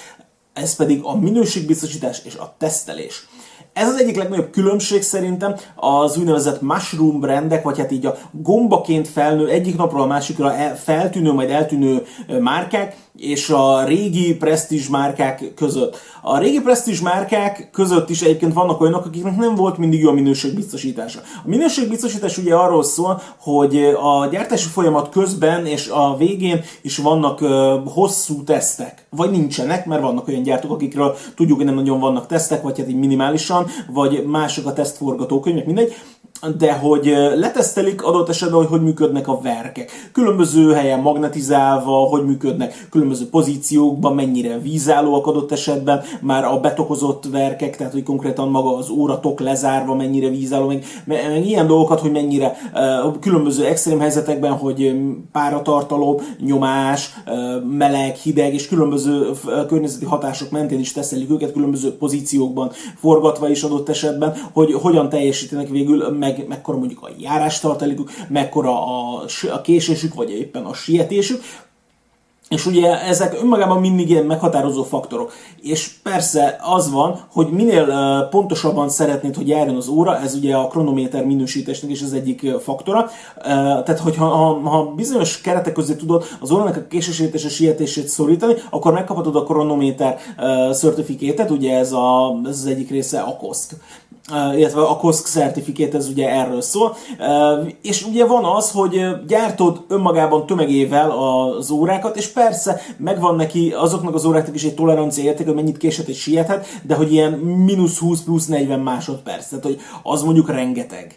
ez 0.52 0.76
pedig 0.76 1.00
a 1.02 1.16
minőségbiztosítás 1.16 2.20
és 2.24 2.34
a 2.34 2.54
tesztelés. 2.58 3.26
Ez 3.72 3.88
az 3.88 4.00
egyik 4.00 4.16
legnagyobb 4.16 4.50
különbség 4.50 5.02
szerintem 5.02 5.54
az 5.74 6.16
úgynevezett 6.16 6.60
mushroom 6.60 7.20
brandek, 7.20 7.62
vagy 7.62 7.78
hát 7.78 7.90
így 7.90 8.06
a 8.06 8.16
gombaként 8.30 9.08
felnő, 9.08 9.48
egyik 9.48 9.76
napról 9.76 10.02
a 10.02 10.06
másikra 10.06 10.50
feltűnő, 10.84 11.32
majd 11.32 11.50
eltűnő 11.50 12.02
márkák, 12.40 12.96
és 13.18 13.50
a 13.50 13.84
régi 13.84 14.34
presztízs 14.34 14.88
márkák 14.88 15.52
között. 15.54 15.96
A 16.22 16.38
régi 16.38 16.60
presztízs 16.60 17.00
márkák 17.00 17.68
között 17.72 18.10
is 18.10 18.22
egyébként 18.22 18.52
vannak 18.52 18.80
olyanok, 18.80 19.04
akiknek 19.04 19.36
nem 19.36 19.54
volt 19.54 19.78
mindig 19.78 20.00
jó 20.00 20.08
a 20.08 20.12
minőségbiztosítása. 20.12 21.20
A 21.44 21.48
minőségbiztosítás 21.48 22.38
ugye 22.38 22.54
arról 22.54 22.82
szól, 22.82 23.22
hogy 23.38 23.76
a 24.02 24.26
gyártási 24.26 24.68
folyamat 24.68 25.08
közben 25.08 25.66
és 25.66 25.88
a 25.88 26.16
végén 26.16 26.60
is 26.82 26.96
vannak 26.96 27.38
hosszú 27.84 28.44
tesztek. 28.44 29.06
Vagy 29.10 29.30
nincsenek, 29.30 29.86
mert 29.86 30.02
vannak 30.02 30.28
olyan 30.28 30.42
gyártók, 30.42 30.70
akikről 30.70 31.16
tudjuk, 31.36 31.56
hogy 31.56 31.66
nem 31.66 31.74
nagyon 31.74 32.00
vannak 32.00 32.26
tesztek, 32.26 32.62
vagy 32.62 32.78
hát 32.78 32.88
így 32.88 32.98
minimálisan, 32.98 33.66
vagy 33.92 34.24
mások 34.26 34.66
a 34.66 34.72
tesztforgatókönyvek, 34.72 35.66
mindegy 35.66 35.94
de 36.58 36.72
hogy 36.72 37.14
letesztelik 37.36 38.04
adott 38.04 38.28
esetben, 38.28 38.58
hogy 38.58 38.66
hogy 38.68 38.82
működnek 38.82 39.28
a 39.28 39.40
verkek. 39.40 40.10
Különböző 40.12 40.72
helyen 40.72 41.00
magnetizálva, 41.00 41.96
hogy 41.96 42.24
működnek, 42.24 42.86
különböző 42.90 43.28
pozíciókban, 43.28 44.14
mennyire 44.14 44.58
vízállóak 44.58 45.26
adott 45.26 45.52
esetben, 45.52 46.02
már 46.20 46.44
a 46.44 46.60
betokozott 46.60 47.24
verkek, 47.30 47.76
tehát 47.76 47.92
hogy 47.92 48.02
konkrétan 48.02 48.48
maga 48.48 48.76
az 48.76 48.90
óratok 48.90 49.40
lezárva, 49.40 49.94
mennyire 49.94 50.28
vízálló, 50.28 50.66
meg, 50.66 50.84
meg 51.06 51.46
ilyen 51.46 51.66
dolgokat, 51.66 52.00
hogy 52.00 52.12
mennyire 52.12 52.56
különböző 53.20 53.64
extrém 53.64 54.00
helyzetekben, 54.00 54.52
hogy 54.52 54.96
páratartalom, 55.32 56.16
nyomás, 56.40 57.10
meleg, 57.70 58.14
hideg 58.14 58.54
és 58.54 58.68
különböző 58.68 59.30
környezeti 59.68 60.04
hatások 60.04 60.50
mentén 60.50 60.78
is 60.78 60.92
teszelik 60.92 61.30
őket 61.30 61.52
különböző 61.52 61.96
pozíciókban, 61.96 62.70
forgatva 62.96 63.48
is 63.48 63.62
adott 63.62 63.88
esetben, 63.88 64.34
hogy 64.52 64.72
hogyan 64.72 65.08
teljesítenek 65.08 65.68
végül 65.68 66.16
meg, 66.28 66.48
mekkora 66.48 66.78
mondjuk 66.78 67.02
a 67.02 67.10
járástartalékuk, 67.18 68.10
mekkora 68.28 68.86
a, 68.86 69.24
a 69.52 69.60
késésük, 69.60 70.14
vagy 70.14 70.30
éppen 70.30 70.64
a 70.64 70.74
sietésük, 70.74 71.42
és 72.48 72.66
ugye 72.66 73.02
ezek 73.02 73.36
önmagában 73.42 73.80
mindig 73.80 74.10
ilyen 74.10 74.24
meghatározó 74.24 74.82
faktorok. 74.82 75.32
És 75.60 75.90
persze 76.02 76.58
az 76.62 76.90
van, 76.90 77.20
hogy 77.32 77.50
minél 77.50 77.86
pontosabban 78.30 78.88
szeretnéd, 78.88 79.36
hogy 79.36 79.48
járjon 79.48 79.76
az 79.76 79.88
óra, 79.88 80.18
ez 80.18 80.34
ugye 80.34 80.56
a 80.56 80.68
kronométer 80.68 81.24
minősítésnek 81.24 81.90
is 81.90 82.02
az 82.02 82.12
egyik 82.12 82.50
faktora. 82.60 83.10
Tehát, 83.84 83.98
hogyha 83.98 84.26
ha, 84.26 84.68
ha 84.68 84.84
bizonyos 84.84 85.40
keretek 85.40 85.72
közé 85.72 85.94
tudod 85.94 86.24
az 86.40 86.50
órának 86.50 86.76
a 86.76 86.86
késését 86.86 87.34
és 87.34 87.44
a 87.44 87.48
sietését 87.48 88.08
szorítani, 88.08 88.54
akkor 88.70 88.92
megkaphatod 88.92 89.36
a 89.36 89.44
kronométer 89.44 90.18
certifikétet, 90.72 91.50
ugye 91.50 91.76
ez, 91.76 91.92
a, 91.92 92.40
ez 92.44 92.58
az 92.58 92.66
egyik 92.66 92.90
része 92.90 93.20
a 93.20 93.36
KOSK 93.36 93.70
illetve 94.56 94.80
a 94.80 94.96
COSC 94.96 95.30
certifikét, 95.30 95.94
ez 95.94 96.08
ugye 96.08 96.28
erről 96.28 96.60
szól. 96.60 96.96
És 97.82 98.06
ugye 98.06 98.26
van 98.26 98.44
az, 98.44 98.70
hogy 98.70 99.00
gyártod 99.26 99.84
önmagában 99.88 100.46
tömegével 100.46 101.10
az 101.10 101.70
órákat, 101.70 102.16
és 102.16 102.26
persze 102.26 102.80
megvan 102.96 103.36
neki 103.36 103.72
azoknak 103.76 104.14
az 104.14 104.24
óráknak 104.24 104.54
is 104.54 104.64
egy 104.64 104.74
tolerancia 104.74 105.24
érték, 105.24 105.46
hogy 105.46 105.54
mennyit 105.54 105.76
késhet 105.76 106.08
és 106.08 106.20
siethet, 106.20 106.66
de 106.82 106.94
hogy 106.94 107.12
ilyen 107.12 107.32
mínusz 107.32 107.98
20 107.98 108.20
plusz 108.20 108.46
40 108.46 108.80
másodperc, 108.80 109.48
tehát 109.48 109.64
hogy 109.64 109.80
az 110.02 110.22
mondjuk 110.22 110.50
rengeteg. 110.50 111.16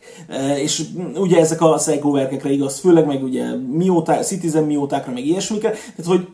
És 0.62 0.84
ugye 1.16 1.40
ezek 1.40 1.62
a 1.62 1.78
Seiko 1.78 2.12
verkekre 2.12 2.52
igaz, 2.52 2.80
főleg 2.80 3.06
meg 3.06 3.24
ugye 3.24 3.44
mióta, 3.72 4.14
Citizen 4.14 4.64
miótákra, 4.64 5.12
meg 5.12 5.26
ilyesmikre, 5.26 5.70
tehát 5.70 6.06
hogy 6.06 6.28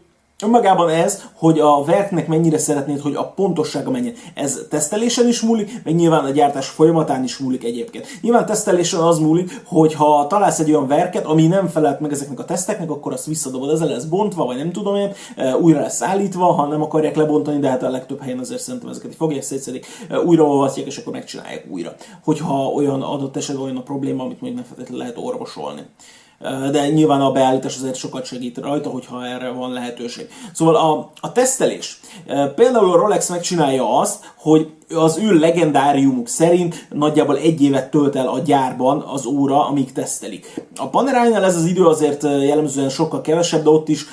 Önmagában 0.44 0.90
ez, 0.90 1.24
hogy 1.34 1.60
a 1.60 1.84
verknek 1.84 2.28
mennyire 2.28 2.58
szeretnéd, 2.58 3.00
hogy 3.00 3.16
a 3.16 3.28
pontossága 3.28 3.92
menjen. 3.92 4.14
Ez 4.34 4.60
tesztelésen 4.70 5.28
is 5.28 5.42
múlik, 5.42 5.82
meg 5.84 5.96
nyilván 5.96 6.26
a 6.26 6.30
gyártás 6.30 6.68
folyamatán 6.68 7.24
is 7.24 7.38
múlik 7.38 7.64
egyébként. 7.64 8.08
Nyilván 8.22 8.46
tesztelésen 8.46 9.00
az 9.00 9.20
múlik, 9.20 9.62
hogy 9.66 9.94
ha 9.94 10.28
találsz 10.28 10.60
egy 10.60 10.72
olyan 10.72 10.88
verket, 10.88 11.26
ami 11.26 11.48
nem 11.48 11.68
felelt 11.68 12.00
meg 12.00 12.12
ezeknek 12.12 12.40
a 12.40 12.46
teszteknek, 12.46 12.92
akkor 12.92 13.14
azt 13.14 13.26
visszadobod, 13.26 13.70
ezzel 13.70 13.88
lesz 13.88 14.04
bontva, 14.04 14.46
vagy 14.46 14.58
nem 14.58 14.72
tudom 14.72 14.96
én, 14.96 15.12
újra 15.62 15.80
lesz 15.80 16.02
állítva, 16.02 16.46
ha 16.46 16.66
nem 16.66 16.82
akarják 16.82 17.16
lebontani, 17.16 17.60
de 17.60 17.70
hát 17.70 17.84
a 17.84 17.90
legtöbb 17.90 18.22
helyen 18.22 18.40
azért 18.40 18.62
szerintem 18.62 18.90
ezeket 18.90 19.16
fogják 19.16 19.44
szétszedik, 19.44 19.86
újraolvatják, 20.26 20.88
és 20.88 20.98
akkor 20.98 21.14
megcsinálják 21.14 21.68
újra. 21.72 21.96
Hogyha 22.24 22.66
olyan 22.66 23.02
adott 23.02 23.38
esetben 23.38 23.64
olyan 23.64 23.78
a 23.78 23.82
probléma, 23.84 24.24
amit 24.24 24.42
még 24.42 24.54
nem 24.54 24.64
feltétlenül 24.64 25.00
lehet 25.00 25.18
orvosolni 25.18 25.82
de 26.72 26.90
nyilván 26.90 27.22
a 27.22 27.32
beállítás 27.32 27.76
azért 27.76 27.96
sokat 27.96 28.26
segít 28.26 28.58
rajta, 28.58 28.90
hogyha 28.90 29.26
erre 29.26 29.50
van 29.50 29.72
lehetőség. 29.72 30.30
Szóval 30.54 30.76
a, 30.76 31.12
a 31.20 31.32
tesztelés. 31.32 32.00
Például 32.56 32.92
a 32.92 32.98
Rolex 32.98 33.30
megcsinálja 33.30 34.00
azt, 34.00 34.34
hogy 34.36 34.74
az 34.96 35.18
ő 35.18 35.34
legendáriumuk 35.34 36.28
szerint 36.28 36.88
nagyjából 36.94 37.38
egy 37.38 37.62
évet 37.62 37.92
tölt 37.92 38.16
el 38.16 38.28
a 38.28 38.40
gyárban 38.40 39.02
az 39.14 39.26
óra, 39.26 39.68
amíg 39.68 39.92
tesztelik. 39.92 40.66
A 40.76 40.88
Paneránynál 40.88 41.44
ez 41.44 41.56
az 41.56 41.66
idő 41.66 41.86
azért 41.86 42.24
jellemzően 42.24 42.90
sokkal 42.90 43.22
kevesebb, 43.22 43.64
de 43.64 43.70
ott 43.70 43.90
is 43.90 44.06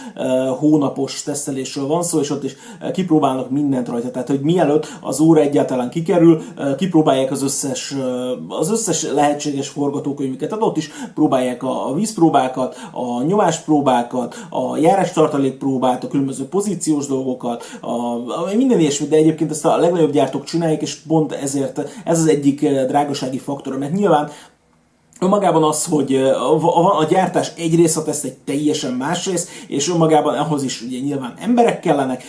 hónapos 0.59 1.23
tesztelésről 1.23 1.87
van 1.87 2.03
szó, 2.03 2.21
és 2.21 2.31
ott 2.31 2.45
is 2.45 2.57
kipróbálnak 2.93 3.51
mindent 3.51 3.89
rajta. 3.89 4.11
Tehát, 4.11 4.29
hogy 4.29 4.41
mielőtt 4.41 4.87
az 5.01 5.21
óra 5.21 5.41
egyáltalán 5.41 5.91
kikerül, 5.91 6.43
kipróbálják 6.77 7.31
az 7.31 7.43
összes, 7.43 7.95
az 8.49 8.71
összes 8.71 9.03
lehetséges 9.03 9.69
forgatókönyvüket. 9.69 10.49
Tehát 10.49 10.65
ott 10.65 10.77
is 10.77 10.91
próbálják 11.15 11.63
a 11.63 11.93
vízpróbákat, 11.95 12.77
a 12.93 13.23
nyomáspróbákat, 13.23 14.37
a 14.51 14.77
járástartalék 14.77 15.59
próbát, 15.59 16.05
a 16.05 16.09
különböző 16.09 16.45
pozíciós 16.45 17.07
dolgokat, 17.07 17.65
a, 17.81 17.91
a 17.91 18.49
minden 18.57 18.81
ilyesmit, 18.81 19.09
de 19.09 19.17
egyébként 19.17 19.51
ezt 19.51 19.65
a 19.65 19.77
legnagyobb 19.77 20.13
gyártók 20.13 20.45
csinálják, 20.45 20.63
csinálják, 20.64 20.83
és 20.83 20.94
pont 20.94 21.33
ezért 21.33 21.79
ez 22.05 22.18
az 22.18 22.27
egyik 22.27 22.62
eh, 22.62 22.87
drágasági 22.87 23.38
faktor, 23.38 23.79
mert 23.79 23.92
nyilván 23.92 24.31
Önmagában 25.20 25.64
az, 25.64 25.85
hogy 25.85 26.14
a, 26.14 26.98
a 26.98 27.05
gyártás 27.05 27.53
egy 27.57 27.74
rész, 27.74 27.96
a 27.96 28.03
teszt 28.03 28.24
egy 28.24 28.37
teljesen 28.44 28.92
más 28.92 29.27
rész, 29.27 29.64
és 29.66 29.88
önmagában 29.88 30.35
ahhoz 30.35 30.62
is 30.62 30.83
ugye 30.83 30.98
nyilván 30.98 31.35
emberek 31.40 31.81
kellenek, 31.81 32.24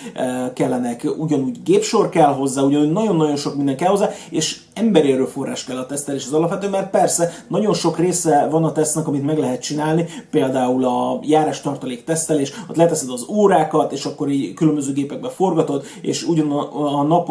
kellenek, 0.54 1.08
ugyanúgy 1.18 1.64
gépsor 1.64 2.10
kell 2.10 2.34
hozzá, 2.34 2.62
ugyanúgy 2.62 2.92
nagyon-nagyon 2.92 3.36
sok 3.36 3.56
minden 3.56 3.78
kell 3.78 3.90
hozzá, 3.90 4.10
és 4.30 4.60
emberi 4.76 5.12
erőforrás 5.12 5.64
kell 5.64 5.78
a 5.78 5.86
tesztelés 5.86 6.26
az 6.26 6.34
alapvető, 6.34 6.70
mert 6.70 6.90
persze 6.90 7.32
nagyon 7.48 7.74
sok 7.74 8.00
része 8.00 8.48
van 8.52 8.64
a 8.64 8.72
tesztnek, 8.72 9.08
amit 9.08 9.26
meg 9.26 9.38
lehet 9.38 9.62
csinálni, 9.62 10.06
például 10.32 10.86
a 10.86 11.20
járás 11.22 11.62
tartalék 11.62 12.04
tesztelés, 12.04 12.52
ott 12.70 12.76
leteszed 12.76 13.10
az 13.10 13.26
órákat, 13.30 13.92
és 13.92 14.06
akkor 14.06 14.30
így 14.30 14.54
különböző 14.54 14.94
gépekbe 14.94 15.30
forgatod, 15.30 15.84
és 16.02 16.24
ugyan 16.24 16.52
a, 16.52 17.04
nap, 17.04 17.30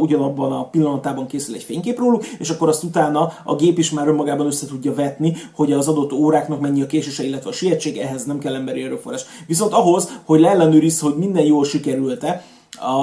ugyanabban 0.00 0.52
a 0.52 0.68
pillanatában 0.68 1.26
készül 1.26 1.54
egy 1.54 1.62
fénykép 1.62 1.98
róluk, 1.98 2.24
és 2.38 2.50
akkor 2.50 2.68
azt 2.68 2.82
utána 2.82 3.32
a 3.44 3.54
gép 3.54 3.78
is 3.78 3.90
már 3.90 4.08
önmagában 4.08 4.46
össze 4.46 4.66
tudja 4.66 4.94
vetni, 4.94 5.36
hogy 5.54 5.72
az 5.72 5.88
adott 5.88 6.12
óráknak 6.12 6.60
mennyi 6.60 6.82
a 6.82 6.86
késése, 6.86 7.24
illetve 7.24 7.50
a 7.50 7.52
sietség, 7.52 7.96
ehhez 7.96 8.24
nem 8.24 8.38
kell 8.38 8.54
emberi 8.54 8.82
erőforrás. 8.82 9.24
Viszont 9.46 9.72
ahhoz, 9.72 10.18
hogy 10.24 10.40
leellenőriz, 10.40 11.00
hogy 11.00 11.16
minden 11.16 11.44
jól 11.44 11.64
sikerült-e, 11.64 12.44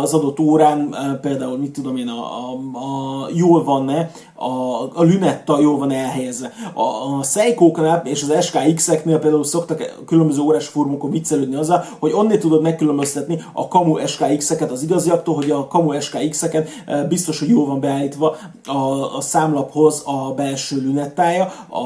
az 0.01 0.13
adott 0.13 0.39
órán, 0.39 0.95
például 1.21 1.57
mit 1.57 1.71
tudom 1.71 1.97
én, 1.97 2.07
a, 2.07 2.21
a, 2.21 2.51
a 2.77 3.29
jól 3.33 3.63
van-e, 3.63 4.11
a, 4.35 4.81
a 4.93 5.03
lünetta 5.03 5.59
jól 5.59 5.77
van 5.77 5.91
elhelyezve. 5.91 6.53
A, 6.73 6.81
a 6.81 7.23
Seiko-knál 7.23 8.01
és 8.05 8.23
az 8.23 8.45
SKX-eknél 8.45 9.19
például 9.19 9.43
szoktak 9.43 10.03
különböző 10.05 10.41
órás 10.41 10.67
formokon 10.67 11.11
viccelődni 11.11 11.55
azzal, 11.55 11.83
hogy 11.99 12.11
onnél 12.11 12.37
tudod 12.37 12.61
megkülönböztetni 12.61 13.43
a 13.53 13.67
kamu 13.67 14.07
SKX-eket 14.07 14.71
az 14.71 14.83
igaziaktól, 14.83 15.35
hogy 15.35 15.51
a 15.51 15.67
kamu 15.67 15.99
SKX-eken 16.01 16.65
biztos, 17.07 17.39
hogy 17.39 17.49
jól 17.49 17.65
van 17.65 17.79
beállítva 17.79 18.35
a, 18.65 19.15
a 19.17 19.21
számlaphoz 19.21 20.03
a 20.05 20.33
belső 20.33 20.81
lünettája, 20.81 21.51
a, 21.67 21.79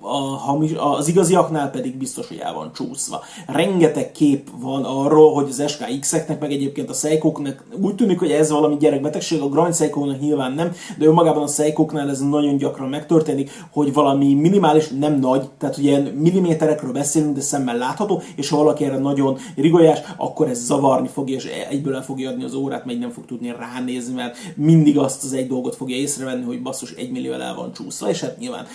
a, 0.00 0.96
az 0.96 1.08
igaziaknál 1.08 1.70
pedig 1.70 1.96
biztos, 1.96 2.28
hogy 2.28 2.38
el 2.38 2.54
van 2.54 2.70
csúszva. 2.74 3.20
Rengeteg 3.46 4.12
kép 4.12 4.48
van 4.60 4.84
arról, 4.84 5.34
hogy 5.34 5.48
az 5.48 5.62
SKX-eknek, 5.70 6.40
meg 6.40 6.52
egyébként 6.52 6.90
a 6.90 6.92
Seiko 6.92 7.29
Seikóknak 7.30 7.64
úgy 7.80 7.94
tűnik, 7.94 8.18
hogy 8.18 8.30
ez 8.30 8.50
valami 8.50 8.76
gyerekbetegség, 8.76 9.40
a 9.40 9.48
Grand 9.48 9.74
Seikónak 9.74 10.20
nyilván 10.20 10.52
nem, 10.52 10.72
de 10.98 11.06
önmagában 11.06 11.42
a 11.42 11.46
Seikóknál 11.46 12.10
ez 12.10 12.20
nagyon 12.20 12.56
gyakran 12.56 12.88
megtörténik, 12.88 13.50
hogy 13.70 13.92
valami 13.92 14.34
minimális, 14.34 14.88
nem 14.88 15.18
nagy, 15.18 15.48
tehát 15.58 15.76
ugye 15.76 15.98
milliméterekről 16.14 16.92
beszélünk, 16.92 17.34
de 17.34 17.40
szemmel 17.40 17.76
látható, 17.76 18.22
és 18.36 18.48
ha 18.48 18.56
valaki 18.56 18.84
erre 18.84 18.98
nagyon 18.98 19.38
rigolyás, 19.56 19.98
akkor 20.16 20.48
ez 20.48 20.64
zavarni 20.64 21.08
fogja, 21.08 21.36
és 21.36 21.44
egyből 21.70 21.94
el 21.94 22.02
fogja 22.02 22.30
adni 22.30 22.44
az 22.44 22.54
órát, 22.54 22.84
meg 22.84 22.98
nem 22.98 23.10
fog 23.10 23.24
tudni 23.24 23.54
ránézni, 23.58 24.14
mert 24.14 24.36
mindig 24.56 24.98
azt 24.98 25.24
az 25.24 25.32
egy 25.32 25.46
dolgot 25.46 25.76
fogja 25.76 25.96
észrevenni, 25.96 26.44
hogy 26.44 26.62
basszus 26.62 26.92
egy 26.92 27.10
millióvel 27.10 27.42
el 27.42 27.54
van 27.54 27.72
csúszva, 27.72 28.08
és 28.08 28.20
hát 28.20 28.38
nyilván 28.38 28.66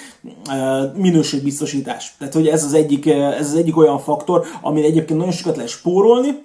minőségbiztosítás. 0.96 2.16
Tehát, 2.20 2.34
hogy 2.34 2.48
ez 2.48 2.64
az 2.64 2.74
egyik, 2.74 3.06
ez 3.08 3.50
az 3.50 3.56
egyik 3.56 3.78
olyan 3.78 4.00
faktor, 4.00 4.46
ami 4.62 4.84
egyébként 4.84 5.20
nagyon 5.20 5.34
sokat 5.34 5.56
lehet 5.56 5.72
spórolni, 5.72 6.44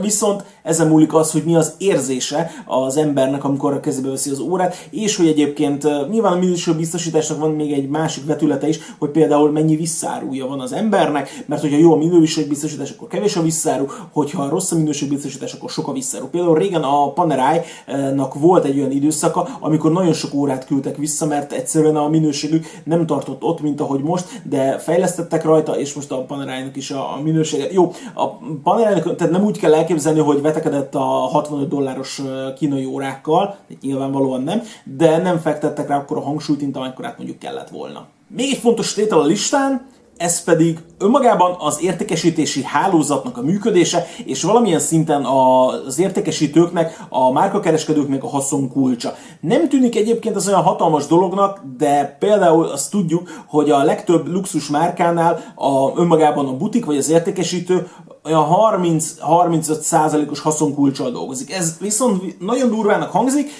Viszont 0.00 0.44
ezen 0.62 0.88
múlik 0.88 1.14
az, 1.14 1.32
hogy 1.32 1.42
mi 1.44 1.56
az 1.56 1.74
érzése 1.78 2.50
az 2.66 2.96
embernek, 2.96 3.44
amikor 3.44 3.72
a 3.72 3.80
kezébe 3.80 4.08
veszi 4.08 4.30
az 4.30 4.38
órát, 4.38 4.88
és 4.90 5.16
hogy 5.16 5.26
egyébként 5.26 6.08
nyilván 6.10 6.32
a 6.32 6.38
minőség 6.38 6.76
biztosításnak 6.76 7.38
van 7.38 7.50
még 7.50 7.72
egy 7.72 7.88
másik 7.88 8.26
vetülete 8.26 8.68
is, 8.68 8.78
hogy 8.98 9.10
például 9.10 9.50
mennyi 9.50 9.76
visszárúja 9.76 10.46
van 10.46 10.60
az 10.60 10.72
embernek, 10.72 11.44
mert 11.46 11.60
hogyha 11.60 11.78
jó 11.78 11.92
a 11.92 11.96
minőségbiztosítás, 11.96 12.90
akkor 12.90 13.08
kevés 13.08 13.36
a 13.36 13.42
visszárú, 13.42 13.86
hogyha 14.12 14.48
rossz 14.48 14.72
a 14.72 14.76
minőségbiztosítás, 14.76 15.52
akkor 15.52 15.70
sok 15.70 15.88
a 15.88 15.92
visszárú. 15.92 16.26
Például 16.26 16.58
régen 16.58 16.82
a 16.82 17.12
Panerai-nak 17.12 18.34
volt 18.34 18.64
egy 18.64 18.78
olyan 18.78 18.90
időszaka, 18.90 19.48
amikor 19.60 19.92
nagyon 19.92 20.12
sok 20.12 20.34
órát 20.34 20.66
küldtek 20.66 20.96
vissza, 20.96 21.26
mert 21.26 21.52
egyszerűen 21.52 21.96
a 21.96 22.08
minőségük 22.08 22.66
nem 22.84 23.06
tartott 23.06 23.42
ott, 23.42 23.60
mint 23.60 23.80
ahogy 23.80 24.02
most, 24.02 24.40
de 24.48 24.78
fejlesztettek 24.78 25.44
rajta, 25.44 25.78
és 25.78 25.94
most 25.94 26.12
a 26.12 26.24
Panerai-nak 26.24 26.76
is 26.76 26.90
a, 26.90 27.20
minőséget. 27.22 27.72
Jó, 27.72 27.92
a 28.14 28.26
Panerai-nak, 28.62 29.16
tehát 29.16 29.32
nem 29.32 29.44
úgy 29.44 29.58
kell 29.58 29.74
elképzelni, 29.86 30.20
hogy 30.20 30.42
vetekedett 30.42 30.94
a 30.94 31.00
65 31.00 31.68
dolláros 31.68 32.22
kínai 32.56 32.84
órákkal, 32.84 33.56
nyilvánvalóan 33.80 34.42
nem, 34.42 34.62
de 34.84 35.16
nem 35.16 35.38
fektettek 35.38 35.88
rá 35.88 35.96
akkor 35.96 36.16
a 36.16 36.20
hangsúlyt, 36.20 36.60
mint 36.60 36.76
amekkorát 36.76 37.16
mondjuk 37.16 37.38
kellett 37.38 37.68
volna. 37.68 38.06
Még 38.28 38.52
egy 38.52 38.58
fontos 38.58 38.92
tétel 38.92 39.18
a 39.18 39.24
listán, 39.24 39.86
ez 40.16 40.44
pedig 40.44 40.78
önmagában 40.98 41.56
az 41.58 41.82
értékesítési 41.82 42.62
hálózatnak 42.62 43.36
a 43.36 43.42
működése, 43.42 44.06
és 44.24 44.42
valamilyen 44.42 44.78
szinten 44.78 45.24
az 45.24 45.98
értékesítőknek, 45.98 47.06
a 47.08 47.32
márkakereskedőknek 47.32 48.24
a 48.24 48.28
haszon 48.28 48.72
kulcsa. 48.72 49.14
Nem 49.40 49.68
tűnik 49.68 49.96
egyébként 49.96 50.36
az 50.36 50.48
olyan 50.48 50.62
hatalmas 50.62 51.06
dolognak, 51.06 51.60
de 51.78 52.16
például 52.18 52.64
azt 52.64 52.90
tudjuk, 52.90 53.44
hogy 53.46 53.70
a 53.70 53.82
legtöbb 53.82 54.26
luxus 54.26 54.68
márkánál 54.68 55.54
a, 55.54 56.00
önmagában 56.00 56.46
a 56.46 56.56
butik 56.56 56.84
vagy 56.84 56.96
az 56.96 57.10
értékesítő 57.10 57.88
olyan 58.24 58.46
30-35 58.50 59.60
százalékos 59.80 60.40
haszonkulcsal 60.40 61.10
dolgozik. 61.10 61.52
Ez 61.52 61.76
viszont 61.80 62.40
nagyon 62.40 62.70
durvának 62.70 63.10
hangzik, 63.10 63.50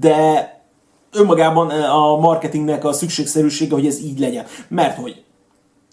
de 0.00 0.48
önmagában 1.12 1.70
a 1.70 2.16
marketingnek 2.16 2.84
a 2.84 2.92
szükségszerűsége, 2.92 3.74
hogy 3.74 3.86
ez 3.86 4.00
így 4.00 4.18
legyen. 4.18 4.44
Mert 4.68 4.98
hogy 4.98 5.24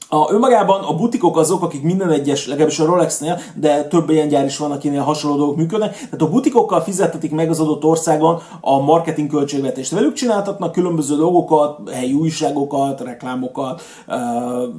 a, 0.10 0.32
önmagában 0.32 0.84
a 0.84 0.96
butikok 0.96 1.38
azok, 1.38 1.64
akik 1.64 1.84
minden 1.84 2.10
egyes, 2.10 2.48
legalábbis 2.48 2.80
a 2.80 2.86
Rolexnél, 2.86 3.40
de 3.56 3.84
több 3.84 4.10
ilyen 4.10 4.28
gyár 4.28 4.46
is 4.46 4.58
van, 4.58 4.72
akinél 4.72 5.02
hasonló 5.02 5.38
dolgok 5.38 5.56
működnek, 5.56 5.94
tehát 5.94 6.22
a 6.22 6.30
butikokkal 6.30 6.82
fizetetik 6.82 7.32
meg 7.32 7.50
az 7.50 7.60
adott 7.60 7.84
országon 7.84 8.42
a 8.62 8.80
marketing 8.80 9.30
költségvetést. 9.30 9.92
Velük 9.92 10.14
csináltatnak 10.14 10.72
különböző 10.72 11.16
dolgokat, 11.16 11.90
helyi 11.90 12.14
újságokat, 12.14 13.02
reklámokat, 13.02 13.82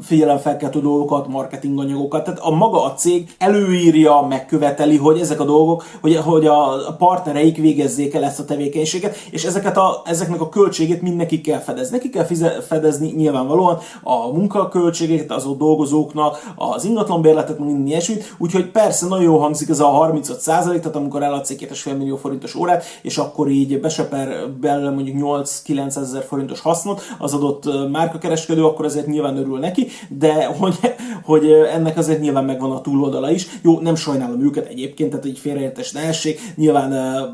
figyelemfelkeltő 0.02 0.80
dolgokat, 0.80 1.28
marketing 1.28 1.78
anyagokat. 1.78 2.24
Tehát 2.24 2.40
a 2.40 2.50
maga 2.50 2.84
a 2.84 2.94
cég 2.94 3.34
előírja, 3.38 4.26
megköveteli, 4.28 4.96
hogy 4.96 5.18
ezek 5.20 5.40
a 5.40 5.44
dolgok, 5.44 5.84
hogy, 6.00 6.16
hogy 6.16 6.46
a 6.46 6.94
partnereik 6.98 7.56
végezzék 7.56 8.14
el 8.14 8.24
ezt 8.24 8.40
a 8.40 8.44
tevékenységet, 8.44 9.16
és 9.30 9.44
ezeket 9.44 9.76
a, 9.76 10.02
ezeknek 10.04 10.40
a 10.40 10.48
költségét 10.48 11.02
mind 11.02 11.16
neki 11.16 11.40
kell 11.40 11.60
fedezni. 11.60 11.96
Neki 11.96 12.10
kell 12.10 12.26
fedezni 12.68 13.12
nyilvánvalóan 13.16 13.78
a 14.02 14.32
munkaköltségét, 14.32 15.17
ott 15.46 15.58
dolgozóknak, 15.58 16.52
az 16.56 16.84
ingatlanbérletet, 16.84 17.58
minden 17.58 17.86
ilyesmit, 17.86 18.34
úgyhogy 18.38 18.70
persze 18.70 19.06
nagyon 19.06 19.24
jó 19.24 19.38
hangzik 19.38 19.68
ez 19.68 19.80
a 19.80 19.86
35 19.86 20.40
százalék, 20.40 20.80
tehát 20.80 20.96
amikor 20.96 21.22
eladsz 21.22 21.50
egy 21.50 21.66
2,5 21.70 21.96
millió 21.96 22.16
forintos 22.16 22.54
órát, 22.54 22.84
és 23.02 23.18
akkor 23.18 23.48
így 23.48 23.80
beseper 23.80 24.50
belőle 24.60 24.90
mondjuk 24.90 25.16
8-9 25.20 25.96
ezer 25.96 26.24
forintos 26.24 26.60
hasznot 26.60 27.02
az 27.18 27.34
adott 27.34 27.90
márkakereskedő, 27.90 28.64
akkor 28.64 28.84
azért 28.84 29.06
nyilván 29.06 29.36
örül 29.36 29.58
neki, 29.58 29.86
de 30.08 30.44
hogy, 30.46 30.78
hogy 31.24 31.50
ennek 31.50 31.98
azért 31.98 32.20
nyilván 32.20 32.44
megvan 32.44 32.70
a 32.70 32.80
túloldala 32.80 33.30
is. 33.30 33.46
Jó, 33.62 33.80
nem 33.80 33.94
sajnálom 33.94 34.42
őket 34.42 34.66
egyébként, 34.66 35.10
tehát 35.10 35.24
egy 35.24 35.38
félreértés 35.38 35.92
ne 35.92 36.00
essék. 36.00 36.40
Nyilván, 36.56 36.92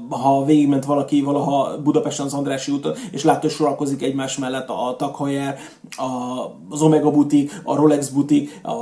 ha 0.08 0.44
végigment 0.44 0.84
valaki 0.84 1.22
valaha 1.22 1.78
Budapesten 1.82 2.26
az 2.26 2.34
Andrási 2.34 2.72
úton, 2.72 2.92
és 3.10 3.24
látta, 3.24 3.40
hogy 3.40 3.50
sorakozik 3.50 4.02
egymás 4.02 4.38
mellett 4.38 4.68
a 4.68 4.94
Takhajár, 4.98 5.58
az 6.68 6.82
Omega 6.82 7.10
butik, 7.10 7.60
a 7.64 7.73
Rolex 7.74 8.08
butik, 8.08 8.60
a 8.62 8.72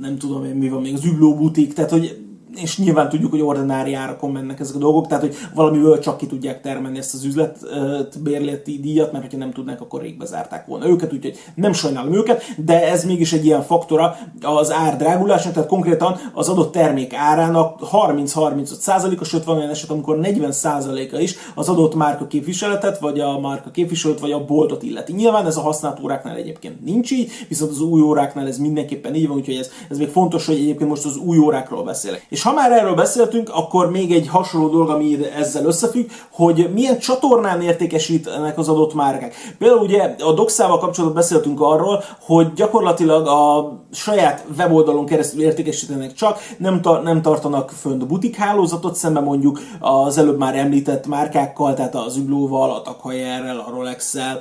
nem 0.00 0.18
tudom 0.18 0.44
én 0.44 0.54
mi 0.54 0.68
van 0.68 0.80
még, 0.80 0.94
az 0.94 1.04
Ügló 1.04 1.34
butik, 1.34 1.72
tehát 1.72 1.90
hogy 1.90 2.31
és 2.56 2.78
nyilván 2.78 3.08
tudjuk, 3.08 3.30
hogy 3.30 3.40
ordinári 3.40 3.94
árakon 3.94 4.30
mennek 4.30 4.60
ezek 4.60 4.74
a 4.74 4.78
dolgok, 4.78 5.06
tehát 5.06 5.24
hogy 5.24 5.36
valamiből 5.54 5.98
csak 5.98 6.16
ki 6.16 6.26
tudják 6.26 6.60
termelni 6.60 6.98
ezt 6.98 7.14
az 7.14 7.24
üzletbérleti 7.24 8.80
díjat, 8.80 9.12
mert 9.12 9.24
hogyha 9.24 9.38
nem 9.38 9.52
tudnák, 9.52 9.80
akkor 9.80 10.00
rég 10.00 10.16
bezárták 10.16 10.66
volna 10.66 10.88
őket, 10.88 11.12
úgyhogy 11.12 11.38
nem 11.54 11.72
sajnálom 11.72 12.14
őket, 12.14 12.42
de 12.64 12.90
ez 12.90 13.04
mégis 13.04 13.32
egy 13.32 13.44
ilyen 13.44 13.62
faktora 13.62 14.16
az 14.40 14.72
ár 14.72 14.96
drágulásnak, 14.96 15.52
tehát 15.52 15.68
konkrétan 15.68 16.16
az 16.34 16.48
adott 16.48 16.72
termék 16.72 17.14
árának 17.14 17.78
30-35%-a, 17.92 19.24
sőt 19.24 19.44
van 19.44 19.56
olyan 19.56 19.70
eset, 19.70 19.90
amikor 19.90 20.18
40%-a 20.22 21.18
is 21.18 21.36
az 21.54 21.68
adott 21.68 21.94
márka 21.94 22.26
képviseletet, 22.26 22.98
vagy 22.98 23.20
a 23.20 23.40
márka 23.40 23.70
képviselőt, 23.70 24.20
vagy 24.20 24.32
a 24.32 24.44
boltot 24.44 24.82
illeti. 24.82 25.12
Nyilván 25.12 25.46
ez 25.46 25.56
a 25.56 25.60
használt 25.60 26.00
óráknál 26.00 26.36
egyébként 26.36 26.84
nincs 26.84 27.10
így, 27.10 27.30
viszont 27.48 27.70
az 27.70 27.80
új 27.80 28.00
óráknál 28.00 28.46
ez 28.46 28.58
mindenképpen 28.58 29.14
így 29.14 29.28
van, 29.28 29.36
úgyhogy 29.36 29.56
ez, 29.56 29.70
ez 29.90 29.98
még 29.98 30.08
fontos, 30.08 30.46
hogy 30.46 30.54
egyébként 30.54 30.90
most 30.90 31.04
az 31.04 31.16
új 31.16 31.38
órákról 31.38 31.84
beszélek. 31.84 32.26
És 32.28 32.41
ha 32.42 32.52
már 32.52 32.72
erről 32.72 32.94
beszéltünk, 32.94 33.50
akkor 33.54 33.90
még 33.90 34.12
egy 34.12 34.28
hasonló 34.28 34.68
dolog, 34.68 34.88
ami 34.88 35.18
ezzel 35.36 35.64
összefügg, 35.64 36.08
hogy 36.30 36.70
milyen 36.72 36.98
csatornán 36.98 37.62
értékesítenek 37.62 38.58
az 38.58 38.68
adott 38.68 38.94
márkák. 38.94 39.34
Például 39.58 39.80
ugye 39.80 40.14
a 40.18 40.32
Doxával 40.32 40.78
kapcsolatban 40.78 41.20
beszéltünk 41.20 41.60
arról, 41.60 42.04
hogy 42.20 42.52
gyakorlatilag 42.52 43.26
a 43.26 43.72
saját 43.92 44.44
weboldalon 44.58 45.06
keresztül 45.06 45.42
értékesítenek 45.42 46.12
csak, 46.12 46.38
nem, 46.58 46.80
ta- 46.80 47.02
nem 47.02 47.22
tartanak 47.22 47.70
fönt 47.70 48.06
butik 48.06 48.36
hálózatot, 48.36 48.94
szemben 48.94 49.22
mondjuk 49.22 49.60
az 49.80 50.18
előbb 50.18 50.38
már 50.38 50.56
említett 50.56 51.06
márkákkal, 51.06 51.74
tehát 51.74 51.94
az 51.94 52.16
Üglóval, 52.16 52.70
a 52.70 52.82
Takhajerrel, 52.82 53.58
a 53.58 53.70
Rolex-el, 53.70 54.40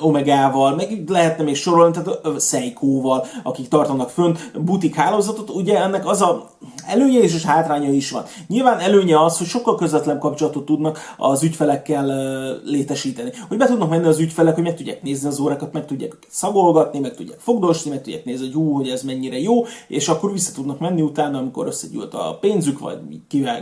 Omegával, 0.00 0.74
meg 0.74 1.04
lehetne 1.08 1.44
még 1.44 1.56
sorolni, 1.56 1.92
tehát 1.92 2.24
a 2.24 2.38
Seiko-val, 2.38 3.26
akik 3.42 3.68
tartanak 3.68 4.10
fönt 4.10 4.62
butik 4.64 4.94
hálózatot, 4.94 5.50
ugye 5.50 5.82
ennek 5.82 6.08
az 6.08 6.22
a 6.22 6.52
előnye 6.86 7.18
és, 7.18 7.34
és 7.34 7.44
hátránya 7.44 7.90
is 7.90 8.10
van. 8.10 8.24
Nyilván 8.48 8.78
előnye 8.78 9.20
az, 9.24 9.38
hogy 9.38 9.46
sokkal 9.46 9.76
közvetlen 9.76 10.18
kapcsolatot 10.18 10.64
tudnak 10.64 10.98
az 11.16 11.42
ügyfelekkel 11.42 12.06
létesíteni. 12.64 13.32
Hogy 13.48 13.56
be 13.56 13.66
tudnak 13.66 13.90
menni 13.90 14.06
az 14.06 14.18
ügyfelek, 14.18 14.54
hogy 14.54 14.62
meg 14.62 14.76
tudják 14.76 15.02
nézni 15.02 15.28
az 15.28 15.40
órákat, 15.40 15.72
meg 15.72 15.86
tudják 15.86 16.16
szagolgatni, 16.28 16.98
meg 16.98 17.14
tudják 17.14 17.38
fogdosni, 17.38 17.90
meg 17.90 18.02
tudják 18.02 18.24
nézni, 18.24 18.44
hogy 18.44 18.54
hú, 18.54 18.72
hogy 18.74 18.88
ez 18.88 19.02
mennyire 19.02 19.40
jó, 19.40 19.64
és 19.88 20.08
akkor 20.08 20.32
vissza 20.32 20.52
tudnak 20.52 20.78
menni 20.78 21.00
utána, 21.00 21.38
amikor 21.38 21.66
összegyűlt 21.66 22.14
a 22.14 22.38
pénzük, 22.40 22.78
vagy 22.78 22.98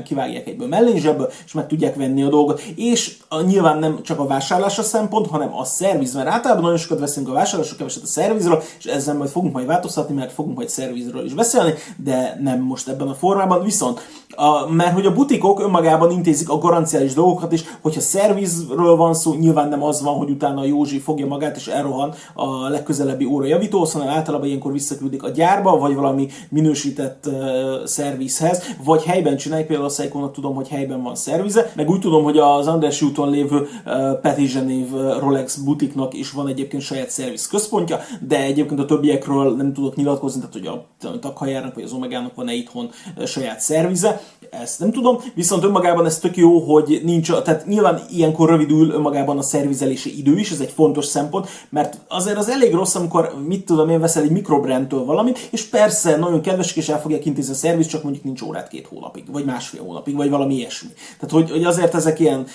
kivágják 0.04 0.46
egyből 0.46 0.68
mellényzsebből, 0.68 1.30
és 1.44 1.52
meg 1.52 1.66
tudják 1.66 1.94
venni 1.94 2.22
a 2.22 2.28
dolgot. 2.28 2.60
És 2.76 3.16
a, 3.28 3.40
nyilván 3.40 3.78
nem 3.78 4.02
csak 4.02 4.18
a 4.18 4.26
vásárlás 4.26 4.78
a 4.78 4.82
szempont, 4.82 5.26
hanem 5.26 5.54
a 5.54 5.64
szerviz, 5.64 6.14
mert 6.14 6.28
általában 6.28 6.62
nagyon 6.62 6.78
sokat 6.78 6.98
veszünk 6.98 7.28
a 7.28 7.32
vásárlásról, 7.32 7.78
keveset 7.78 8.02
a 8.02 8.06
szervizről, 8.06 8.62
és 8.78 8.84
ezzel 8.84 9.16
majd 9.16 9.30
fogunk 9.30 9.52
majd 9.52 9.66
változtatni, 9.66 10.14
mert 10.14 10.32
fogunk 10.32 10.56
majd 10.56 10.68
szervizről 10.68 11.24
is 11.24 11.34
beszélni, 11.34 11.74
de 11.96 12.38
nem 12.40 12.60
most 12.60 12.88
ebben 12.88 13.08
a 13.08 13.11
formában. 13.14 13.62
Viszont 13.62 14.00
a, 14.36 14.72
mert 14.72 14.94
hogy 14.94 15.06
a 15.06 15.12
butikok 15.12 15.60
önmagában 15.60 16.10
intézik 16.10 16.48
a 16.48 16.58
garanciális 16.58 17.14
dolgokat 17.14 17.52
is, 17.52 17.64
hogyha 17.80 18.00
szervizről 18.00 18.96
van 18.96 19.14
szó, 19.14 19.34
nyilván 19.34 19.68
nem 19.68 19.82
az 19.82 20.02
van, 20.02 20.14
hogy 20.14 20.30
utána 20.30 20.60
a 20.60 20.64
Józsi 20.64 20.98
fogja 20.98 21.26
magát 21.26 21.56
és 21.56 21.66
elrohan 21.66 22.14
a 22.34 22.68
legközelebbi 22.68 23.24
óra 23.24 23.46
javítóhoz, 23.46 23.92
hanem 23.92 24.08
általában 24.08 24.46
ilyenkor 24.46 24.72
visszaküldik 24.72 25.22
a 25.22 25.28
gyárba, 25.28 25.78
vagy 25.78 25.94
valami 25.94 26.28
minősített 26.48 27.26
uh, 27.26 27.84
szervizhez, 27.84 28.62
vagy 28.84 29.02
helyben 29.02 29.36
csinálják, 29.36 29.66
például 29.66 29.88
a 29.88 29.92
seiko 29.92 30.28
tudom, 30.28 30.54
hogy 30.54 30.68
helyben 30.68 31.02
van 31.02 31.14
szervize, 31.14 31.72
meg 31.76 31.90
úgy 31.90 32.00
tudom, 32.00 32.22
hogy 32.22 32.38
az 32.38 32.66
András 32.66 33.02
úton 33.02 33.30
lévő 33.30 33.68
uh, 33.86 34.20
Petit 34.20 34.64
név 34.64 34.90
Rolex 35.20 35.56
butiknak 35.56 36.14
is 36.14 36.30
van 36.30 36.48
egyébként 36.48 36.82
saját 36.82 37.10
szerviz 37.10 37.46
központja, 37.46 37.98
de 38.28 38.42
egyébként 38.42 38.80
a 38.80 38.84
többiekről 38.84 39.56
nem 39.56 39.72
tudok 39.72 39.96
nyilatkozni, 39.96 40.40
tehát 40.40 40.52
hogy 40.54 40.66
a, 40.66 41.08
a 41.08 41.18
Takhajának 41.18 41.74
vagy 41.74 41.84
az 41.84 41.92
Omegának 41.92 42.34
van-e 42.34 42.52
itthon 42.52 42.90
saját 43.26 43.60
szervize, 43.60 44.20
ezt 44.60 44.80
nem 44.80 44.92
tudom, 44.92 45.18
viszont 45.34 45.64
önmagában 45.64 46.06
ez 46.06 46.18
tök 46.18 46.36
jó, 46.36 46.58
hogy 46.58 47.00
nincs, 47.04 47.32
tehát 47.32 47.66
nyilván 47.66 48.00
ilyenkor 48.10 48.48
rövidül 48.48 48.90
önmagában 48.90 49.38
a 49.38 49.42
szervizelési 49.42 50.18
idő 50.18 50.38
is, 50.38 50.50
ez 50.50 50.60
egy 50.60 50.70
fontos 50.70 51.04
szempont, 51.04 51.48
mert 51.68 52.00
azért 52.08 52.36
az 52.36 52.48
elég 52.48 52.74
rossz, 52.74 52.94
amikor 52.94 53.34
mit 53.46 53.64
tudom 53.64 53.88
én 53.88 54.00
veszel 54.00 54.22
egy 54.22 54.30
mikrobrandtől 54.30 55.04
valamit, 55.04 55.48
és 55.50 55.64
persze 55.64 56.16
nagyon 56.16 56.40
kedvesek 56.40 56.76
és 56.76 56.88
el 56.88 57.00
fogják 57.00 57.24
intézni 57.24 57.52
a 57.52 57.56
szerviz, 57.56 57.86
csak 57.86 58.02
mondjuk 58.02 58.24
nincs 58.24 58.42
órát 58.42 58.68
két 58.68 58.86
hónapig, 58.86 59.24
vagy 59.32 59.44
másfél 59.44 59.82
hónapig, 59.82 60.16
vagy 60.16 60.30
valami 60.30 60.54
ilyesmi. 60.54 60.90
Tehát, 61.18 61.34
hogy, 61.34 61.50
hogy 61.50 61.64
azért 61.64 61.94
ezek 61.94 62.20
ilyen, 62.20 62.46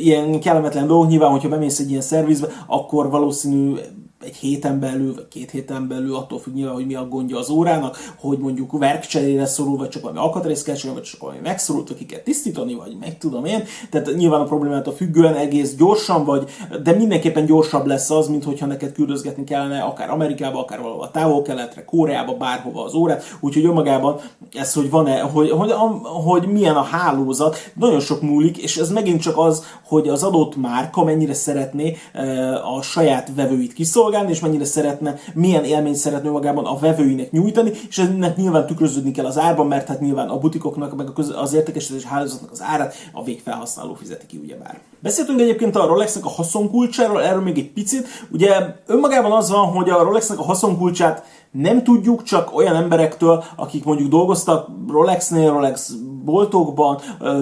ilyen 0.00 0.40
kellemetlen 0.40 0.86
dolgok, 0.86 1.08
nyilván, 1.08 1.30
hogyha 1.30 1.48
bemész 1.48 1.78
egy 1.78 1.90
ilyen 1.90 2.02
szervizbe, 2.02 2.48
akkor 2.66 3.10
valószínű 3.10 3.74
egy 4.24 4.36
héten 4.36 4.80
belül, 4.80 5.14
vagy 5.14 5.28
két 5.28 5.50
héten 5.50 5.88
belül, 5.88 6.14
attól 6.14 6.38
függ 6.38 6.54
nyilván, 6.54 6.74
hogy 6.74 6.86
mi 6.86 6.94
a 6.94 7.08
gondja 7.08 7.38
az 7.38 7.50
órának, 7.50 7.96
hogy 8.16 8.38
mondjuk 8.38 8.78
verkcserére 8.78 9.46
szorul, 9.46 9.76
vagy 9.76 9.88
csak 9.88 10.02
valami 10.02 10.20
alkatrész 10.20 10.62
kell 10.62 10.74
csinálni, 10.74 11.00
vagy 11.00 11.10
csak 11.10 11.20
valami 11.20 11.38
megszorult, 11.42 11.88
hogy 11.88 11.96
ki 11.96 12.06
kell 12.06 12.20
tisztítani, 12.20 12.74
vagy 12.74 12.96
meg 13.00 13.18
tudom 13.18 13.44
én. 13.44 13.64
Tehát 13.90 14.14
nyilván 14.16 14.40
a 14.40 14.44
problémától 14.44 14.94
függően 14.94 15.34
egész 15.34 15.74
gyorsan 15.74 16.24
vagy, 16.24 16.50
de 16.82 16.92
mindenképpen 16.92 17.46
gyorsabb 17.46 17.86
lesz 17.86 18.10
az, 18.10 18.28
mint 18.28 18.44
hogyha 18.44 18.66
neked 18.66 18.92
küldözgetni 18.92 19.44
kellene 19.44 19.80
akár 19.80 20.10
Amerikába, 20.10 20.58
akár 20.58 20.80
valahol 20.80 21.02
a 21.02 21.10
távol-keletre, 21.10 21.84
Koreába, 21.84 22.36
bárhova 22.36 22.84
az 22.84 22.94
órát. 22.94 23.36
Úgyhogy 23.40 23.64
önmagában 23.64 24.20
ez, 24.52 24.72
hogy 24.72 24.90
van-e, 24.90 25.20
hogy, 25.20 25.50
hogy, 25.50 25.72
hogy 26.24 26.46
milyen 26.46 26.76
a 26.76 26.82
hálózat, 26.82 27.56
nagyon 27.74 28.00
sok 28.00 28.22
múlik, 28.22 28.58
és 28.58 28.76
ez 28.76 28.90
megint 28.90 29.20
csak 29.20 29.38
az, 29.38 29.64
hogy 29.86 30.08
az 30.08 30.22
adott 30.22 30.56
márka 30.56 31.04
mennyire 31.04 31.34
szeretné 31.34 31.96
eh, 32.12 32.74
a 32.76 32.82
saját 32.82 33.30
vevőit 33.34 33.72
kiszolgálni, 33.72 34.11
szolgálni, 34.12 34.36
és 34.36 34.40
mennyire 34.40 34.64
szeretne, 34.64 35.14
milyen 35.34 35.64
élményt 35.64 35.96
szeretne 35.96 36.30
magában 36.30 36.64
a 36.64 36.78
vevőinek 36.78 37.30
nyújtani, 37.30 37.70
és 37.88 37.98
ennek 37.98 38.36
nyilván 38.36 38.66
tükröződni 38.66 39.10
kell 39.10 39.24
az 39.24 39.38
árban, 39.38 39.66
mert 39.66 39.88
hát 39.88 40.00
nyilván 40.00 40.28
a 40.28 40.38
butikoknak, 40.38 40.96
meg 40.96 41.08
az 41.36 41.52
értékesítés 41.52 42.04
hálózatnak 42.04 42.50
az 42.50 42.62
árát 42.62 42.94
a 43.12 43.24
végfelhasználó 43.24 43.94
fizeti 43.94 44.26
ki, 44.26 44.40
ugyebár. 44.42 44.80
Beszéltünk 44.98 45.40
egyébként 45.40 45.76
a 45.76 45.86
Rolexnek 45.86 46.24
a 46.24 46.28
haszonkulcsáról, 46.28 47.22
erről 47.22 47.42
még 47.42 47.58
egy 47.58 47.72
picit. 47.72 48.06
Ugye 48.30 48.76
önmagában 48.86 49.32
az 49.32 49.50
van, 49.50 49.66
hogy 49.66 49.90
a 49.90 50.02
Rolexnek 50.02 50.38
a 50.38 50.42
haszonkulcsát 50.42 51.24
nem 51.52 51.82
tudjuk 51.82 52.22
csak 52.22 52.56
olyan 52.56 52.74
emberektől, 52.76 53.44
akik 53.56 53.84
mondjuk 53.84 54.08
dolgoztak 54.08 54.68
Rolexnél, 54.88 55.52
Rolex 55.52 55.92
boltokban, 56.24 56.98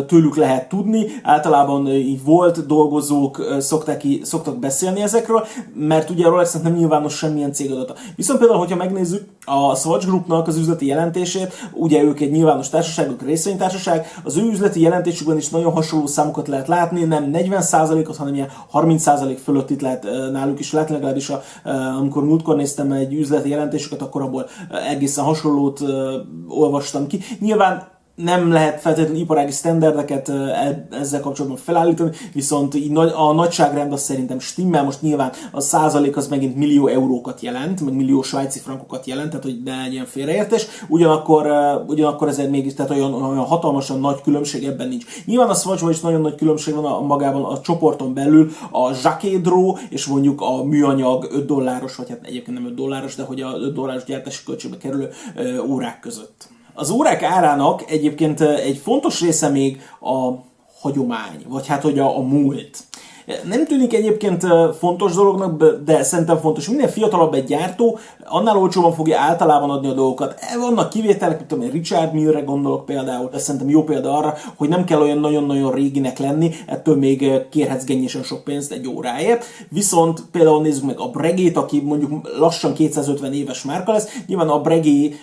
tőlük 0.07 0.37
lehet 0.37 0.69
tudni. 0.69 1.07
Általában 1.23 1.89
így 1.89 2.25
volt 2.25 2.67
dolgozók 2.67 3.57
szoktak, 3.59 4.01
szoktak 4.23 4.59
beszélni 4.59 5.03
ezekről, 5.03 5.47
mert 5.75 6.11
ugye 6.11 6.27
a 6.27 6.31
Rolexnek 6.31 6.63
nem 6.63 6.73
nyilvános 6.73 7.17
semmilyen 7.17 7.53
cégadata. 7.53 7.95
Viszont 8.17 8.39
például, 8.39 8.59
hogyha 8.61 8.77
megnézzük 8.77 9.23
a 9.45 9.75
Swatch 9.75 10.07
Groupnak 10.07 10.47
az 10.47 10.57
üzleti 10.57 10.87
jelentését, 10.87 11.53
ugye 11.73 12.03
ők 12.03 12.21
egy 12.21 12.31
nyilvános 12.31 12.69
társaság, 12.69 13.11
ők 13.11 13.23
részvénytársaság, 13.23 14.07
az 14.25 14.37
ő 14.37 14.43
üzleti 14.43 14.81
jelentésükben 14.81 15.37
is 15.37 15.49
nagyon 15.49 15.73
hasonló 15.73 16.07
számokat 16.07 16.49
lehet 16.49 16.69
látni, 16.69 17.05
nem 17.05 17.31
40%-ot, 17.33 18.17
hanem 18.17 18.35
ilyen 18.35 18.49
30% 18.73 19.39
fölött 19.45 19.71
itt 19.71 19.81
lehet 19.81 20.07
náluk 20.33 20.61
is 20.61 20.73
látni, 20.73 20.95
legalábbis 20.95 21.31
a, 21.31 21.43
amikor 21.99 22.25
múltkor 22.25 22.57
néztem 22.57 22.93
egy 22.93 23.15
üzleti 23.15 23.49
jelentésüket, 23.49 24.00
akkor 24.01 24.23
abból 24.23 24.47
egészen 24.89 25.25
hasonlót 25.25 25.81
olvastam 26.49 27.07
ki. 27.07 27.21
Nyilván 27.41 28.00
nem 28.15 28.53
lehet 28.53 28.81
feltétlenül 28.81 29.21
iparági 29.21 29.51
sztenderdeket 29.51 30.29
e, 30.29 30.87
ezzel 30.91 31.21
kapcsolatban 31.21 31.61
felállítani, 31.61 32.11
viszont 32.33 32.75
a 33.17 33.33
nagyságrend 33.33 33.93
az 33.93 34.03
szerintem 34.03 34.39
stimmel, 34.39 34.85
most 34.85 35.03
nyilván 35.03 35.33
a 35.51 35.61
százalék 35.61 36.17
az 36.17 36.29
megint 36.29 36.57
millió 36.57 36.87
eurókat 36.87 37.41
jelent, 37.41 37.81
meg 37.81 37.95
millió 37.95 38.23
svájci 38.23 38.59
frankokat 38.59 39.07
jelent, 39.07 39.29
tehát 39.29 39.45
hogy 39.45 39.63
ne 39.65 39.77
legyen 39.77 40.07
félreértés, 40.07 40.67
ugyanakkor, 40.89 41.47
ugyanakkor 41.87 42.29
ezért 42.29 42.51
mégis 42.51 42.75
tehát 42.75 42.91
olyan, 42.91 43.15
olyan 43.15 43.45
hatalmasan 43.45 44.01
nagy 44.01 44.21
különbség 44.23 44.65
ebben 44.65 44.89
nincs. 44.89 45.05
Nyilván 45.25 45.49
a 45.49 45.55
swatch 45.55 45.91
is 45.91 46.01
nagyon 46.01 46.21
nagy 46.21 46.35
különbség 46.35 46.75
van 46.75 46.85
a, 46.85 47.01
magában 47.01 47.45
a 47.45 47.61
csoporton 47.61 48.15
belül, 48.15 48.51
a 48.71 48.93
zsakédró 48.93 49.79
és 49.89 50.07
mondjuk 50.07 50.41
a 50.41 50.65
műanyag 50.65 51.29
5 51.31 51.47
dolláros, 51.47 51.97
vagy 51.97 52.09
hát 52.09 52.21
egyébként 52.23 52.59
nem 52.59 52.67
5 52.67 52.75
dolláros, 52.75 53.15
de 53.15 53.23
hogy 53.23 53.41
a 53.41 53.53
5 53.57 53.75
dolláros 53.75 54.05
gyártási 54.05 54.45
költségbe 54.45 54.77
kerülő 54.77 55.11
órák 55.69 56.01
között. 56.01 56.49
Az 56.81 56.91
órák 56.91 57.23
árának 57.23 57.91
egyébként 57.91 58.41
egy 58.41 58.77
fontos 58.77 59.21
része 59.21 59.49
még 59.49 59.81
a 60.01 60.31
hagyomány, 60.81 61.45
vagy 61.49 61.67
hát 61.67 61.83
hogy 61.83 61.99
a, 61.99 62.17
a 62.17 62.21
múlt. 62.21 62.79
Nem 63.45 63.67
tűnik 63.67 63.95
egyébként 63.95 64.47
fontos 64.79 65.15
dolognak, 65.15 65.63
de 65.85 66.03
szerintem 66.03 66.39
fontos. 66.39 66.69
Minél 66.69 66.89
fiatalabb 66.89 67.35
egy 67.35 67.45
gyártó, 67.45 67.99
annál 68.25 68.57
olcsóban 68.57 68.93
fogja 68.93 69.19
általában 69.19 69.71
adni 69.71 69.89
a 69.89 69.93
dolgokat. 69.93 70.35
E, 70.39 70.59
vannak 70.59 70.91
kivételek, 70.91 71.37
mint 71.37 71.49
tudom 71.49 71.71
Richard 71.71 72.13
Mille-re 72.13 72.41
gondolok 72.41 72.85
például, 72.85 73.31
ez 73.33 73.43
szerintem 73.43 73.71
jó 73.71 73.85
példa 73.85 74.17
arra, 74.17 74.35
hogy 74.57 74.69
nem 74.69 74.85
kell 74.85 75.01
olyan 75.01 75.19
nagyon-nagyon 75.19 75.73
réginek 75.73 76.19
lenni, 76.19 76.51
ettől 76.67 76.97
még 76.97 77.49
kérhetsz 77.51 77.85
gennyisen 77.85 78.23
sok 78.23 78.45
pénzt 78.45 78.73
egy 78.73 78.89
óráért. 78.89 79.45
Viszont 79.69 80.23
például 80.33 80.63
nézzük 80.63 80.85
meg 80.85 80.99
a 80.99 81.09
Bregét, 81.09 81.57
aki 81.57 81.81
mondjuk 81.81 82.29
lassan 82.39 82.75
250 82.75 83.33
éves 83.33 83.63
márka 83.63 83.93
lesz, 83.93 84.23
nyilván 84.27 84.49
a 84.49 84.61
Bregé 84.61 85.15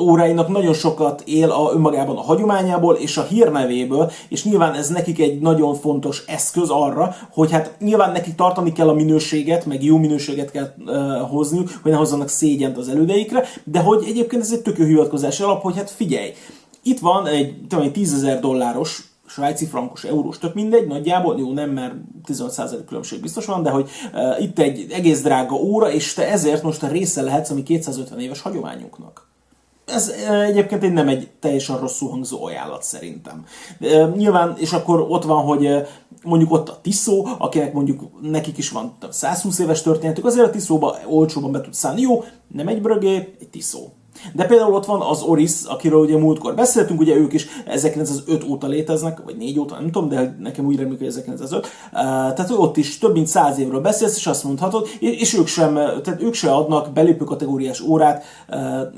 óráinak 0.00 0.48
nagyon 0.48 0.74
sokat 0.74 1.22
él 1.24 1.50
a, 1.50 1.70
önmagában 1.74 2.16
a 2.16 2.22
hagyományából 2.22 2.94
és 2.94 3.16
a 3.16 3.22
hírnevéből, 3.22 4.10
és 4.28 4.44
nyilván 4.44 4.74
ez 4.74 4.88
nekik 4.88 5.20
egy 5.20 5.40
nagyon 5.40 5.74
fontos 5.74 6.24
eszköz 6.26 6.68
arra, 6.70 7.14
hogy 7.30 7.50
hát 7.50 7.76
nyilván 7.80 8.12
nekik 8.12 8.34
tartani 8.34 8.72
kell 8.72 8.88
a 8.88 8.94
minőséget, 8.94 9.66
meg 9.66 9.84
jó 9.84 9.96
minőséget 9.98 10.50
kell 10.50 10.74
uh, 10.78 11.30
hozniuk, 11.30 11.70
hogy 11.82 11.90
ne 11.90 11.96
hozzanak 11.96 12.28
szégyent 12.28 12.76
az 12.76 12.88
elődeikre, 12.88 13.44
de 13.64 13.80
hogy 13.80 14.04
egyébként 14.08 14.42
ez 14.42 14.52
egy 14.52 14.62
tök 14.62 14.76
hivatkozási 14.76 15.42
alap, 15.42 15.62
hogy 15.62 15.76
hát 15.76 15.90
figyelj, 15.90 16.32
Itt 16.82 16.98
van 16.98 17.26
egy, 17.26 17.66
tudom, 17.68 17.92
10 17.92 18.14
ezer 18.14 18.40
dolláros 18.40 19.14
svájci 19.26 19.66
frankos, 19.66 20.04
eurós, 20.04 20.38
tök 20.38 20.54
mindegy, 20.54 20.86
nagyjából, 20.86 21.38
jó 21.38 21.52
nem, 21.52 21.70
mert 21.70 21.94
15% 22.28 22.76
különbség 22.86 23.20
biztos 23.20 23.46
van, 23.46 23.62
de 23.62 23.70
hogy 23.70 23.90
uh, 24.12 24.42
itt 24.42 24.58
egy 24.58 24.86
egész 24.90 25.22
drága 25.22 25.54
óra, 25.54 25.92
és 25.92 26.14
te 26.14 26.30
ezért 26.30 26.62
most 26.62 26.82
a 26.82 26.88
része 26.88 27.22
lehetsz 27.22 27.50
a 27.50 27.54
mi 27.54 27.62
250 27.62 28.20
éves 28.20 28.40
hagyományunknak. 28.40 29.28
Ez 29.86 30.08
egyébként 30.48 30.82
egy 30.82 30.92
nem 30.92 31.08
egy 31.08 31.30
teljesen 31.40 31.78
rosszul 31.78 32.10
hangzó 32.10 32.44
ajánlat 32.44 32.82
szerintem. 32.82 33.44
Uh, 33.80 34.16
nyilván, 34.16 34.56
és 34.58 34.72
akkor 34.72 35.00
ott 35.08 35.24
van, 35.24 35.44
hogy 35.44 35.86
mondjuk 36.22 36.52
ott 36.52 36.68
a 36.68 36.80
Tiszó, 36.82 37.26
akinek 37.38 37.72
mondjuk 37.72 38.02
nekik 38.20 38.58
is 38.58 38.70
van 38.70 38.96
120 39.10 39.58
éves 39.58 39.82
történetük, 39.82 40.24
azért 40.24 40.46
a 40.46 40.50
Tiszóba 40.50 40.96
olcsóban 41.06 41.52
be 41.52 41.60
tudsz 41.60 41.78
szállni. 41.78 42.00
Jó, 42.00 42.24
nem 42.48 42.68
egy 42.68 42.82
brögé, 42.82 43.36
egy 43.40 43.48
Tiszó. 43.48 43.88
De 44.34 44.44
például 44.44 44.74
ott 44.74 44.84
van 44.86 45.00
az 45.00 45.22
Oris, 45.22 45.52
akiről 45.64 46.00
ugye 46.00 46.18
múltkor 46.18 46.54
beszéltünk, 46.54 47.00
ugye 47.00 47.14
ők 47.14 47.32
is 47.32 47.46
1905 47.66 48.44
óta 48.44 48.66
léteznek, 48.66 49.22
vagy 49.24 49.36
4 49.36 49.58
óta, 49.58 49.74
nem 49.74 49.90
tudom, 49.90 50.08
de 50.08 50.36
nekem 50.40 50.66
úgy 50.66 50.76
remélik, 50.76 50.98
hogy 50.98 51.06
1905. 51.06 51.66
Uh, 51.66 52.00
tehát 52.00 52.50
ott 52.50 52.76
is 52.76 52.98
több 52.98 53.12
mint 53.12 53.26
100 53.26 53.58
évről 53.58 53.80
beszélsz, 53.80 54.16
és 54.16 54.26
azt 54.26 54.44
mondhatod, 54.44 54.88
és 55.00 55.34
ők 55.34 55.46
sem, 55.46 55.74
tehát 55.74 56.22
ők 56.22 56.34
sem 56.34 56.52
adnak 56.52 56.92
belépő 56.92 57.24
kategóriás 57.24 57.80
órát, 57.80 58.24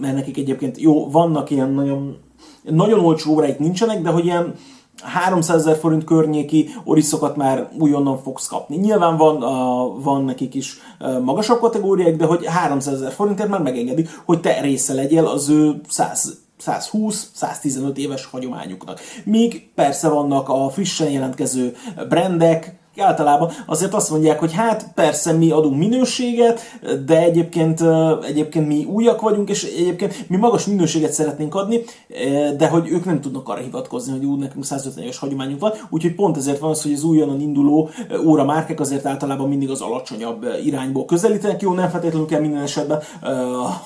mert 0.00 0.14
nekik 0.14 0.38
egyébként 0.38 0.78
jó, 0.78 1.10
vannak 1.10 1.50
ilyen 1.50 1.70
nagyon, 1.70 2.16
nagyon 2.62 3.00
olcsó 3.00 3.32
óráik 3.32 3.58
nincsenek, 3.58 4.02
de 4.02 4.10
hogy 4.10 4.24
ilyen 4.24 4.54
300 5.02 5.60
ezer 5.60 5.76
forint 5.76 6.04
környéki 6.04 6.68
oriszokat 6.84 7.36
már 7.36 7.68
újonnan 7.78 8.22
fogsz 8.22 8.46
kapni. 8.46 8.76
Nyilván 8.76 9.16
van, 9.16 9.36
uh, 9.36 10.02
van 10.02 10.24
nekik 10.24 10.54
is 10.54 10.76
magasabb 11.22 11.60
kategóriák, 11.60 12.16
de 12.16 12.24
hogy 12.24 12.46
300 12.46 12.94
ezer 12.94 13.12
forintért 13.12 13.48
már 13.48 13.62
megengedik, 13.62 14.08
hogy 14.24 14.40
te 14.40 14.60
része 14.60 14.94
legyél 14.94 15.26
az 15.26 15.48
ő 15.48 15.80
100 15.88 16.46
120-115 16.64 17.96
éves 17.96 18.24
hagyományuknak. 18.24 19.00
Míg 19.24 19.70
persze 19.74 20.08
vannak 20.08 20.48
a 20.48 20.68
frissen 20.68 21.10
jelentkező 21.10 21.76
brandek, 22.08 22.78
általában 23.00 23.50
azért 23.66 23.94
azt 23.94 24.10
mondják, 24.10 24.38
hogy 24.38 24.52
hát 24.52 24.86
persze 24.94 25.32
mi 25.32 25.50
adunk 25.50 25.78
minőséget, 25.78 26.60
de 27.06 27.22
egyébként, 27.22 27.82
egyébként 28.26 28.66
mi 28.66 28.84
újak 28.84 29.20
vagyunk, 29.20 29.48
és 29.48 29.64
egyébként 29.64 30.28
mi 30.28 30.36
magas 30.36 30.66
minőséget 30.66 31.12
szeretnénk 31.12 31.54
adni, 31.54 31.80
de 32.56 32.68
hogy 32.68 32.88
ők 32.88 33.04
nem 33.04 33.20
tudnak 33.20 33.48
arra 33.48 33.60
hivatkozni, 33.60 34.12
hogy 34.12 34.24
úgy 34.24 34.38
nekünk 34.38 34.64
150 34.64 35.02
éves 35.02 35.18
hagyományunk 35.18 35.60
van, 35.60 35.72
úgyhogy 35.90 36.14
pont 36.14 36.36
ezért 36.36 36.58
van 36.58 36.70
az, 36.70 36.82
hogy 36.82 36.92
az 36.92 37.04
újonnan 37.04 37.40
induló 37.40 37.90
óra 38.24 38.44
márkek 38.44 38.80
azért 38.80 39.06
általában 39.06 39.48
mindig 39.48 39.70
az 39.70 39.80
alacsonyabb 39.80 40.46
irányból 40.64 41.04
közelítenek. 41.04 41.60
Jó, 41.60 41.72
nem 41.72 41.88
feltétlenül 41.88 42.26
kell 42.26 42.40
minden 42.40 42.62
esetben 42.62 43.00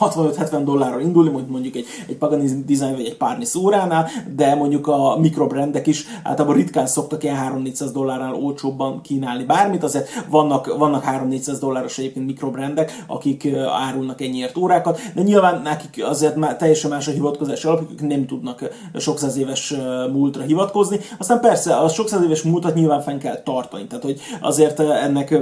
65-70 0.00 0.60
dollárra 0.64 1.00
indulni, 1.00 1.30
mondjuk, 1.30 1.50
mondjuk 1.50 1.74
egy, 1.74 1.86
egy 2.08 2.16
Pagani 2.16 2.64
Design 2.66 2.94
vagy 2.96 3.06
egy 3.06 3.16
Parnis 3.16 3.54
óránál, 3.54 4.08
de 4.34 4.54
mondjuk 4.54 4.86
a 4.86 5.16
mikrobrendek 5.18 5.86
is 5.86 6.04
általában 6.22 6.56
ritkán 6.56 6.86
szoktak 6.86 7.22
ilyen 7.22 7.62
3-400 7.64 7.90
dollárnál 7.92 8.34
olcsóbban 8.34 9.00
kínálni 9.02 9.44
bármit, 9.44 9.82
azért 9.82 10.24
vannak, 10.28 10.76
vannak 10.78 11.04
3-400 11.06 11.56
dolláros 11.60 11.98
egyébként 11.98 12.26
mikrobrendek, 12.26 13.04
akik 13.06 13.48
árulnak 13.86 14.20
ennyiért 14.20 14.56
órákat, 14.56 15.00
de 15.14 15.22
nyilván 15.22 15.62
nekik 15.62 16.04
azért 16.04 16.36
már 16.36 16.56
teljesen 16.56 16.90
más 16.90 17.08
a 17.08 17.10
hivatkozási 17.10 17.66
alapjuk, 17.66 17.90
ők 17.90 18.08
nem 18.08 18.26
tudnak 18.26 18.68
sok 18.98 19.18
száz 19.18 19.36
éves 19.36 19.74
múltra 20.12 20.42
hivatkozni. 20.42 20.98
Aztán 21.18 21.40
persze 21.40 21.74
a 21.74 21.88
sok 21.88 22.08
száz 22.08 22.24
éves 22.24 22.42
múltat 22.42 22.74
nyilván 22.74 23.00
fenn 23.00 23.18
kell 23.18 23.42
tartani, 23.42 23.86
tehát 23.86 24.04
hogy 24.04 24.20
azért 24.40 24.80
ennek 24.80 25.38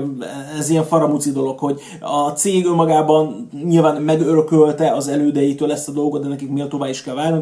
ez 0.59 0.71
ilyen 0.71 0.85
faramuci 0.85 1.33
dolog, 1.33 1.59
hogy 1.59 1.81
a 2.01 2.29
cég 2.29 2.67
önmagában 2.67 3.49
nyilván 3.65 4.03
megörökölte 4.03 4.93
az 4.93 5.09
elődeitől 5.09 5.73
ezt 5.73 5.89
a 5.89 5.93
dolgot, 5.93 6.23
de 6.23 6.29
nekik 6.29 6.51
méltóvá 6.51 6.89
is 6.89 7.03
kell 7.03 7.15
válni 7.15 7.39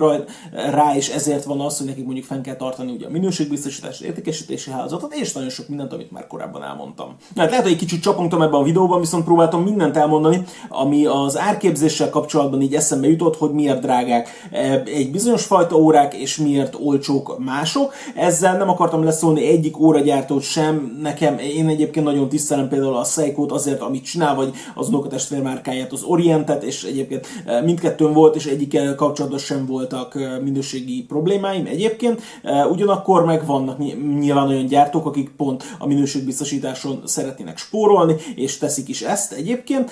rá, 0.70 0.96
és 0.96 1.08
ezért 1.08 1.44
van 1.44 1.60
az, 1.60 1.78
hogy 1.78 1.86
nekik 1.86 2.04
mondjuk 2.04 2.26
fenn 2.26 2.42
kell 2.42 2.56
tartani 2.56 2.92
ugye 2.92 3.06
a 3.06 3.10
minőségbiztosítás, 3.10 4.00
értékesítési 4.00 4.70
hálózatot, 4.70 5.14
és 5.14 5.32
nagyon 5.32 5.48
sok 5.48 5.68
mindent, 5.68 5.92
amit 5.98 6.10
már 6.10 6.26
korábban 6.26 6.62
elmondtam. 6.62 7.16
Hát 7.36 7.50
lehet, 7.50 7.64
hogy 7.64 7.72
egy 7.72 7.78
kicsit 7.78 8.02
csapongtam 8.02 8.42
ebben 8.42 8.60
a 8.60 8.62
videóban, 8.62 9.00
viszont 9.00 9.24
próbáltam 9.24 9.62
mindent 9.62 9.96
elmondani, 9.96 10.42
ami 10.68 11.06
az 11.06 11.38
árképzéssel 11.38 12.10
kapcsolatban 12.10 12.60
így 12.60 12.74
eszembe 12.74 13.08
jutott, 13.08 13.36
hogy 13.36 13.50
miért 13.50 13.80
drágák 13.80 14.28
e, 14.52 14.82
egy 14.84 15.10
bizonyos 15.10 15.44
fajta 15.44 15.76
órák, 15.76 16.14
és 16.14 16.36
miért 16.36 16.76
olcsók 16.80 17.38
mások. 17.44 17.94
Ezzel 18.14 18.56
nem 18.56 18.68
akartam 18.68 19.04
leszólni 19.04 19.46
egyik 19.46 19.78
óragyártót 19.78 20.42
sem. 20.42 20.98
Nekem, 21.02 21.38
én 21.38 21.68
egyébként 21.68 22.06
nagyon 22.06 22.28
tisztelem 22.28 22.68
például 22.68 22.96
a 22.96 23.04
seiko 23.04 23.46
azért, 23.48 23.80
amit 23.80 24.04
csinál, 24.04 24.34
vagy 24.34 24.50
az 24.74 24.88
unokatestvérmárkáját, 24.88 25.92
az 25.92 26.02
Orientet, 26.02 26.62
és 26.62 26.84
egyébként 26.84 27.26
e, 27.44 27.60
mindkettőn 27.60 28.12
volt, 28.12 28.36
és 28.36 28.46
egyikkel 28.46 28.94
kapcsolatban 28.94 29.40
sem 29.40 29.66
voltak 29.66 30.14
e, 30.14 30.38
minőségi 30.42 31.04
problémáim 31.08 31.66
egyébként. 31.66 32.22
Ugyanakkor 32.70 33.24
meg 33.24 33.46
vannak 33.46 33.78
nyilván 34.18 34.48
olyan 34.48 34.66
gyártók, 34.66 35.06
akik 35.06 35.30
pont 35.36 35.64
a 35.78 35.86
minőségbiztosításon 35.88 37.02
szeretnének 37.04 37.58
spórolni, 37.58 38.14
és 38.34 38.58
teszik 38.58 38.88
is 38.88 39.02
ezt 39.02 39.32
egyébként, 39.32 39.90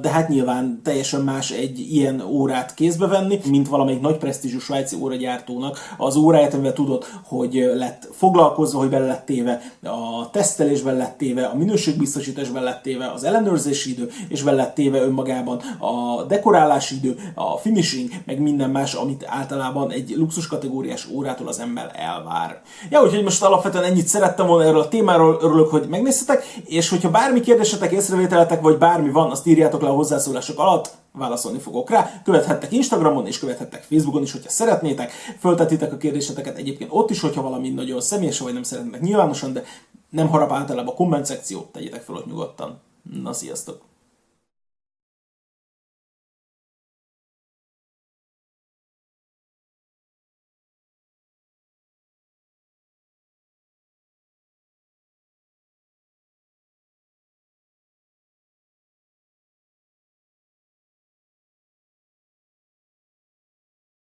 de 0.00 0.08
hát 0.08 0.28
nyilván 0.28 0.80
teljesen 0.84 1.20
más 1.20 1.50
egy 1.50 1.78
ilyen 1.78 2.20
órát 2.20 2.74
kézbe 2.74 3.06
venni, 3.06 3.40
mint 3.48 3.68
valamelyik 3.68 4.00
nagy 4.00 4.16
presztízsű 4.16 4.58
svájci 4.58 4.96
óragyártónak 5.00 5.78
az 5.96 6.16
óráját, 6.16 6.54
amivel 6.54 6.72
tudod, 6.72 7.04
hogy 7.24 7.70
lett 7.74 8.08
foglalkozva, 8.12 8.78
hogy 8.78 8.88
bele 8.88 9.06
lett 9.06 9.26
téve 9.26 9.62
a 9.82 10.30
tesztelésben 10.30 10.96
lett 10.96 11.18
téve, 11.18 11.44
a 11.44 11.56
minőségbiztosításban 11.56 12.62
lett 12.62 12.82
téve 12.82 13.10
az 13.14 13.24
ellenőrzési 13.24 13.90
idő, 13.90 14.10
és 14.28 14.42
bele 14.42 14.56
lett 14.56 14.74
téve 14.74 14.98
önmagában 14.98 15.60
a 15.78 16.22
dekorálási 16.22 16.94
idő, 16.94 17.16
a 17.34 17.56
finishing, 17.56 18.10
meg 18.26 18.40
minden 18.40 18.70
más, 18.70 18.94
amit 18.94 19.24
általában 19.26 19.90
egy 19.90 20.14
luxus 20.16 20.46
kategóriás 20.46 21.08
órától 21.12 21.48
az 21.48 21.60
ember 21.60 21.90
elvár. 21.94 22.60
Ja, 22.90 23.02
úgyhogy 23.02 23.22
most 23.22 23.42
alapvetően 23.42 23.84
ennyit 23.84 24.06
szerettem 24.06 24.46
volna 24.46 24.64
erről 24.64 24.80
a 24.80 24.88
témáról, 24.88 25.15
örülök, 25.20 25.70
hogy 25.70 25.86
megnéztetek, 25.88 26.44
és 26.64 26.88
hogyha 26.88 27.10
bármi 27.10 27.40
kérdésetek, 27.40 27.92
észrevételetek, 27.92 28.60
vagy 28.60 28.78
bármi 28.78 29.10
van, 29.10 29.30
azt 29.30 29.46
írjátok 29.46 29.82
le 29.82 29.88
a 29.88 29.94
hozzászólások 29.94 30.58
alatt, 30.58 30.90
válaszolni 31.12 31.58
fogok 31.58 31.90
rá. 31.90 32.22
Követhettek 32.24 32.72
Instagramon 32.72 33.26
és 33.26 33.38
követhettek 33.38 33.82
Facebookon 33.82 34.22
is, 34.22 34.32
hogyha 34.32 34.50
szeretnétek. 34.50 35.12
Föltetitek 35.40 35.92
a 35.92 35.96
kérdéseteket 35.96 36.56
egyébként 36.56 36.90
ott 36.92 37.10
is, 37.10 37.20
hogyha 37.20 37.42
valami 37.42 37.68
nagyon 37.68 38.00
személyes, 38.00 38.38
vagy 38.38 38.52
nem 38.52 38.62
szeretnétek 38.62 39.00
nyilvánosan, 39.00 39.52
de 39.52 39.62
nem 40.10 40.28
harap 40.28 40.52
általában 40.52 40.92
a 40.92 40.96
komment 40.96 41.26
szekciót, 41.26 41.66
tegyétek 41.72 42.02
fel 42.02 42.14
ott 42.14 42.26
nyugodtan. 42.26 42.80
Na, 43.22 43.32
sziasztok! 43.32 43.95